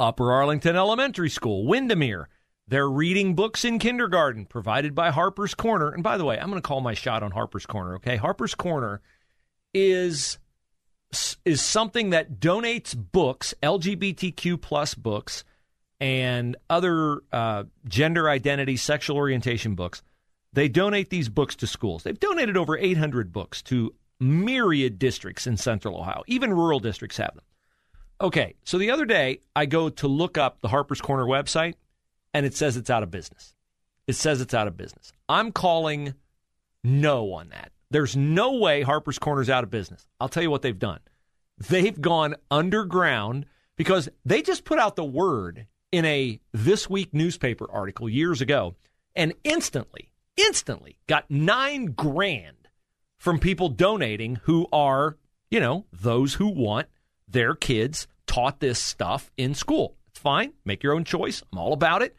Upper 0.00 0.32
Arlington 0.32 0.76
Elementary 0.76 1.30
School, 1.30 1.66
Windermere. 1.66 2.28
They're 2.66 2.88
reading 2.88 3.34
books 3.34 3.64
in 3.64 3.78
kindergarten 3.78 4.44
provided 4.44 4.94
by 4.94 5.10
Harper's 5.10 5.54
Corner. 5.54 5.90
And 5.90 6.02
by 6.02 6.18
the 6.18 6.24
way, 6.24 6.38
I'm 6.38 6.50
going 6.50 6.60
to 6.60 6.66
call 6.66 6.80
my 6.80 6.94
shot 6.94 7.22
on 7.22 7.30
Harper's 7.30 7.66
Corner, 7.66 7.94
okay? 7.96 8.16
Harper's 8.16 8.54
Corner 8.54 9.00
is 9.72 10.38
is 11.44 11.62
something 11.62 12.10
that 12.10 12.40
donates 12.40 12.94
books, 12.96 13.54
LGBTQ 13.62 14.60
plus 14.60 14.94
books, 14.94 15.44
and 16.00 16.56
other 16.68 17.20
uh, 17.32 17.64
gender 17.86 18.28
identity, 18.28 18.76
sexual 18.76 19.16
orientation 19.16 19.74
books. 19.74 20.02
They 20.52 20.68
donate 20.68 21.10
these 21.10 21.28
books 21.28 21.56
to 21.56 21.66
schools. 21.66 22.02
They've 22.02 22.18
donated 22.18 22.56
over 22.56 22.76
800 22.76 23.32
books 23.32 23.62
to 23.62 23.94
myriad 24.20 24.98
districts 24.98 25.46
in 25.46 25.56
central 25.56 25.98
Ohio. 25.98 26.22
Even 26.26 26.52
rural 26.52 26.80
districts 26.80 27.16
have 27.18 27.34
them. 27.34 27.44
Okay, 28.20 28.54
so 28.64 28.78
the 28.78 28.90
other 28.90 29.04
day 29.04 29.40
I 29.54 29.66
go 29.66 29.88
to 29.90 30.08
look 30.08 30.36
up 30.36 30.60
the 30.60 30.68
Harper's 30.68 31.00
Corner 31.00 31.24
website 31.24 31.74
and 32.34 32.44
it 32.44 32.54
says 32.54 32.76
it's 32.76 32.90
out 32.90 33.02
of 33.02 33.10
business. 33.10 33.54
It 34.06 34.14
says 34.14 34.40
it's 34.40 34.54
out 34.54 34.66
of 34.66 34.76
business. 34.76 35.12
I'm 35.28 35.52
calling 35.52 36.14
no 36.82 37.32
on 37.34 37.50
that. 37.50 37.70
There's 37.90 38.16
no 38.16 38.54
way 38.54 38.82
Harper's 38.82 39.18
Corner's 39.18 39.48
out 39.48 39.64
of 39.64 39.70
business. 39.70 40.06
I'll 40.20 40.28
tell 40.28 40.42
you 40.42 40.50
what 40.50 40.62
they've 40.62 40.78
done. 40.78 41.00
They've 41.56 41.98
gone 41.98 42.36
underground 42.50 43.46
because 43.76 44.08
they 44.24 44.42
just 44.42 44.64
put 44.64 44.78
out 44.78 44.96
the 44.96 45.04
word 45.04 45.66
in 45.90 46.04
a 46.04 46.40
This 46.52 46.90
Week 46.90 47.14
newspaper 47.14 47.66
article 47.70 48.08
years 48.08 48.40
ago 48.40 48.74
and 49.16 49.32
instantly, 49.42 50.12
instantly 50.36 50.98
got 51.06 51.30
nine 51.30 51.86
grand 51.86 52.68
from 53.16 53.38
people 53.38 53.68
donating 53.68 54.36
who 54.44 54.66
are, 54.72 55.16
you 55.50 55.58
know, 55.58 55.86
those 55.92 56.34
who 56.34 56.46
want 56.48 56.88
their 57.26 57.54
kids 57.54 58.06
taught 58.26 58.60
this 58.60 58.78
stuff 58.78 59.30
in 59.36 59.54
school. 59.54 59.96
It's 60.08 60.20
fine. 60.20 60.52
Make 60.64 60.82
your 60.82 60.94
own 60.94 61.04
choice. 61.04 61.42
I'm 61.52 61.58
all 61.58 61.72
about 61.72 62.02
it. 62.02 62.14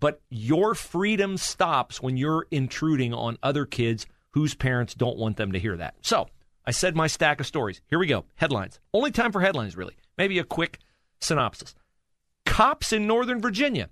But 0.00 0.20
your 0.30 0.74
freedom 0.74 1.36
stops 1.36 2.00
when 2.00 2.16
you're 2.16 2.46
intruding 2.50 3.12
on 3.12 3.36
other 3.42 3.66
kids 3.66 4.06
whose 4.32 4.54
parents 4.54 4.94
don't 4.94 5.18
want 5.18 5.36
them 5.36 5.52
to 5.52 5.58
hear 5.58 5.76
that. 5.76 5.94
So 6.02 6.28
I 6.66 6.70
said 6.70 6.94
my 6.94 7.06
stack 7.06 7.40
of 7.40 7.46
stories. 7.46 7.80
Here 7.86 7.98
we 7.98 8.06
go. 8.06 8.24
Headlines. 8.36 8.80
Only 8.92 9.10
time 9.10 9.32
for 9.32 9.40
headlines, 9.40 9.76
really. 9.76 9.96
Maybe 10.16 10.38
a 10.38 10.44
quick 10.44 10.78
synopsis. 11.20 11.74
Cops 12.44 12.92
in 12.92 13.06
Northern 13.06 13.40
Virginia 13.40 13.88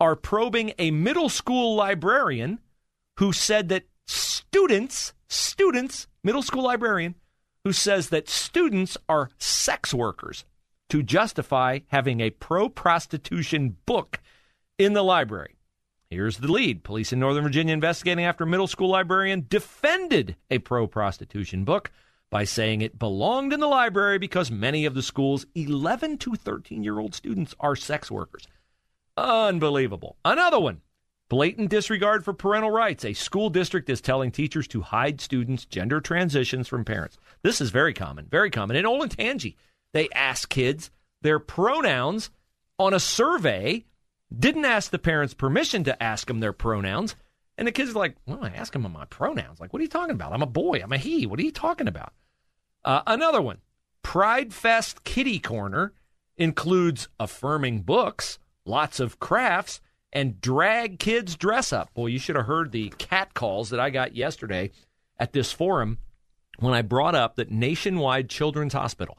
are 0.00 0.16
probing 0.16 0.72
a 0.78 0.90
middle 0.90 1.28
school 1.28 1.74
librarian 1.74 2.58
who 3.18 3.32
said 3.32 3.68
that 3.68 3.84
students, 4.06 5.12
students, 5.28 6.06
middle 6.22 6.42
school 6.42 6.64
librarian, 6.64 7.14
who 7.64 7.72
says 7.72 8.08
that 8.08 8.28
students 8.28 8.96
are 9.08 9.30
sex 9.38 9.94
workers 9.94 10.44
to 10.88 11.02
justify 11.02 11.80
having 11.88 12.20
a 12.20 12.30
pro 12.30 12.68
prostitution 12.68 13.76
book 13.86 14.20
in 14.78 14.92
the 14.92 15.02
library. 15.02 15.56
Here's 16.12 16.36
the 16.36 16.52
lead. 16.52 16.84
Police 16.84 17.14
in 17.14 17.20
Northern 17.20 17.42
Virginia 17.42 17.72
investigating 17.72 18.26
after 18.26 18.44
a 18.44 18.46
middle 18.46 18.66
school 18.66 18.90
librarian 18.90 19.46
defended 19.48 20.36
a 20.50 20.58
pro 20.58 20.86
prostitution 20.86 21.64
book 21.64 21.90
by 22.28 22.44
saying 22.44 22.82
it 22.82 22.98
belonged 22.98 23.54
in 23.54 23.60
the 23.60 23.66
library 23.66 24.18
because 24.18 24.50
many 24.50 24.84
of 24.84 24.92
the 24.92 25.02
school's 25.02 25.46
11 25.54 26.18
to 26.18 26.34
13 26.34 26.84
year 26.84 26.98
old 26.98 27.14
students 27.14 27.54
are 27.58 27.74
sex 27.74 28.10
workers. 28.10 28.46
Unbelievable. 29.16 30.18
Another 30.22 30.60
one 30.60 30.82
blatant 31.30 31.70
disregard 31.70 32.26
for 32.26 32.34
parental 32.34 32.70
rights. 32.70 33.06
A 33.06 33.14
school 33.14 33.48
district 33.48 33.88
is 33.88 34.02
telling 34.02 34.30
teachers 34.30 34.68
to 34.68 34.82
hide 34.82 35.18
students' 35.18 35.64
gender 35.64 35.98
transitions 35.98 36.68
from 36.68 36.84
parents. 36.84 37.16
This 37.42 37.58
is 37.58 37.70
very 37.70 37.94
common, 37.94 38.26
very 38.26 38.50
common. 38.50 38.76
In 38.76 38.84
Olentangy, 38.84 39.54
they 39.94 40.10
ask 40.14 40.50
kids 40.50 40.90
their 41.22 41.38
pronouns 41.38 42.28
on 42.78 42.92
a 42.92 43.00
survey, 43.00 43.86
didn't 44.38 44.64
ask 44.64 44.90
the 44.90 44.98
parents 44.98 45.34
permission 45.34 45.84
to 45.84 46.02
ask 46.02 46.26
them 46.26 46.40
their 46.40 46.52
pronouns. 46.52 47.16
And 47.58 47.68
the 47.68 47.72
kids 47.72 47.90
are 47.90 47.98
like, 47.98 48.16
well, 48.26 48.42
I 48.42 48.48
ask 48.48 48.72
them 48.72 48.90
my 48.90 49.04
pronouns. 49.04 49.60
Like, 49.60 49.72
what 49.72 49.80
are 49.80 49.82
you 49.82 49.88
talking 49.88 50.14
about? 50.14 50.32
I'm 50.32 50.42
a 50.42 50.46
boy. 50.46 50.80
I'm 50.82 50.92
a 50.92 50.98
he. 50.98 51.26
What 51.26 51.38
are 51.38 51.44
you 51.44 51.52
talking 51.52 51.88
about? 51.88 52.12
Uh, 52.84 53.02
another 53.06 53.42
one, 53.42 53.58
Pride 54.02 54.52
Fest 54.52 55.04
Kitty 55.04 55.38
Corner 55.38 55.92
includes 56.36 57.08
affirming 57.20 57.82
books, 57.82 58.38
lots 58.64 59.00
of 59.00 59.20
crafts, 59.20 59.80
and 60.12 60.40
drag 60.40 60.98
kids 60.98 61.36
dress 61.36 61.72
up. 61.72 61.92
Boy, 61.94 62.06
you 62.06 62.18
should 62.18 62.36
have 62.36 62.46
heard 62.46 62.72
the 62.72 62.90
cat 62.98 63.34
calls 63.34 63.70
that 63.70 63.80
I 63.80 63.90
got 63.90 64.16
yesterday 64.16 64.70
at 65.18 65.32
this 65.32 65.52
forum 65.52 65.98
when 66.58 66.74
I 66.74 66.82
brought 66.82 67.14
up 67.14 67.36
that 67.36 67.50
Nationwide 67.50 68.28
Children's 68.28 68.74
Hospital, 68.74 69.18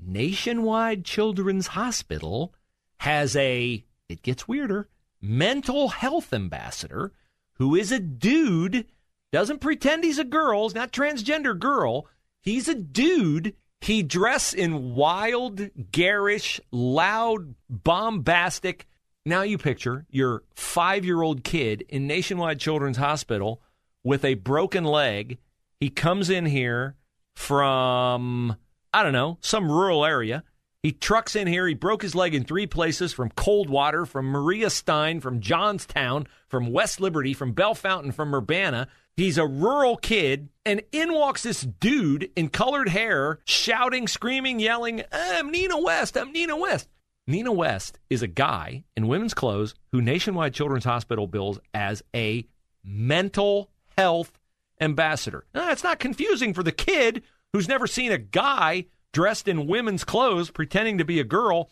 Nationwide 0.00 1.04
Children's 1.04 1.68
Hospital 1.68 2.54
has 2.98 3.34
a, 3.36 3.84
it 4.08 4.22
gets 4.22 4.48
weirder, 4.48 4.88
mental 5.20 5.88
health 5.88 6.32
ambassador 6.32 7.12
who 7.54 7.74
is 7.74 7.90
a 7.90 7.98
dude, 7.98 8.86
doesn't 9.32 9.60
pretend 9.60 10.04
he's 10.04 10.18
a 10.18 10.24
girl, 10.24 10.64
he's 10.64 10.74
not 10.74 10.92
transgender 10.92 11.58
girl, 11.58 12.06
He's 12.48 12.68
a 12.68 12.74
dude. 12.74 13.54
He 13.80 14.02
dress 14.02 14.52
in 14.54 14.94
wild, 14.94 15.92
garish, 15.92 16.60
loud, 16.70 17.54
bombastic. 17.68 18.86
Now 19.24 19.42
you 19.42 19.58
picture 19.58 20.06
your 20.10 20.42
five 20.54 21.04
year 21.04 21.22
old 21.22 21.44
kid 21.44 21.84
in 21.88 22.06
Nationwide 22.06 22.58
Children's 22.58 22.96
Hospital 22.96 23.60
with 24.02 24.24
a 24.24 24.34
broken 24.34 24.84
leg. 24.84 25.38
He 25.78 25.90
comes 25.90 26.30
in 26.30 26.46
here 26.46 26.96
from, 27.36 28.56
I 28.92 29.02
don't 29.02 29.12
know, 29.12 29.38
some 29.40 29.70
rural 29.70 30.04
area. 30.04 30.42
He 30.88 30.92
trucks 30.92 31.36
in 31.36 31.46
here. 31.46 31.66
He 31.66 31.74
broke 31.74 32.00
his 32.00 32.14
leg 32.14 32.34
in 32.34 32.44
three 32.44 32.66
places 32.66 33.12
from 33.12 33.28
Coldwater, 33.36 34.06
from 34.06 34.24
Maria 34.24 34.70
Stein, 34.70 35.20
from 35.20 35.42
Johnstown, 35.42 36.26
from 36.46 36.72
West 36.72 36.98
Liberty, 36.98 37.34
from 37.34 37.52
Bellefontaine, 37.52 38.12
from 38.12 38.34
Urbana. 38.34 38.88
He's 39.14 39.36
a 39.36 39.46
rural 39.46 39.98
kid, 39.98 40.48
and 40.64 40.80
in 40.90 41.12
walks 41.12 41.42
this 41.42 41.60
dude 41.60 42.30
in 42.36 42.48
colored 42.48 42.88
hair, 42.88 43.40
shouting, 43.44 44.08
screaming, 44.08 44.60
yelling, 44.60 45.02
I'm 45.12 45.50
Nina 45.50 45.78
West, 45.78 46.16
I'm 46.16 46.32
Nina 46.32 46.56
West. 46.56 46.88
Nina 47.26 47.52
West 47.52 47.98
is 48.08 48.22
a 48.22 48.26
guy 48.26 48.84
in 48.96 49.08
women's 49.08 49.34
clothes 49.34 49.74
who 49.92 50.00
Nationwide 50.00 50.54
Children's 50.54 50.86
Hospital 50.86 51.26
bills 51.26 51.60
as 51.74 52.02
a 52.16 52.46
mental 52.82 53.68
health 53.98 54.32
ambassador. 54.80 55.44
Now, 55.52 55.70
it's 55.70 55.84
not 55.84 55.98
confusing 55.98 56.54
for 56.54 56.62
the 56.62 56.72
kid 56.72 57.24
who's 57.52 57.68
never 57.68 57.86
seen 57.86 58.10
a 58.10 58.16
guy 58.16 58.86
dressed 59.12 59.48
in 59.48 59.66
women's 59.66 60.04
clothes 60.04 60.50
pretending 60.50 60.98
to 60.98 61.04
be 61.04 61.20
a 61.20 61.24
girl 61.24 61.70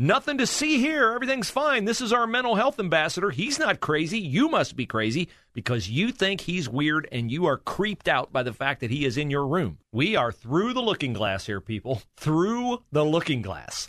Nothing 0.00 0.38
to 0.38 0.46
see 0.46 0.78
here. 0.78 1.10
Everything's 1.10 1.50
fine. 1.50 1.84
This 1.84 2.00
is 2.00 2.12
our 2.12 2.24
mental 2.24 2.54
health 2.54 2.78
ambassador. 2.78 3.30
He's 3.30 3.58
not 3.58 3.80
crazy. 3.80 4.20
You 4.20 4.48
must 4.48 4.76
be 4.76 4.86
crazy 4.86 5.28
because 5.54 5.90
you 5.90 6.12
think 6.12 6.42
he's 6.42 6.68
weird 6.68 7.08
and 7.10 7.32
you 7.32 7.46
are 7.46 7.56
creeped 7.56 8.06
out 8.06 8.32
by 8.32 8.44
the 8.44 8.52
fact 8.52 8.78
that 8.80 8.92
he 8.92 9.04
is 9.04 9.18
in 9.18 9.28
your 9.28 9.44
room. 9.44 9.78
We 9.90 10.14
are 10.14 10.30
through 10.30 10.74
the 10.74 10.82
looking 10.82 11.14
glass 11.14 11.46
here, 11.46 11.60
people. 11.60 12.02
Through 12.16 12.84
the 12.92 13.04
looking 13.04 13.42
glass. 13.42 13.88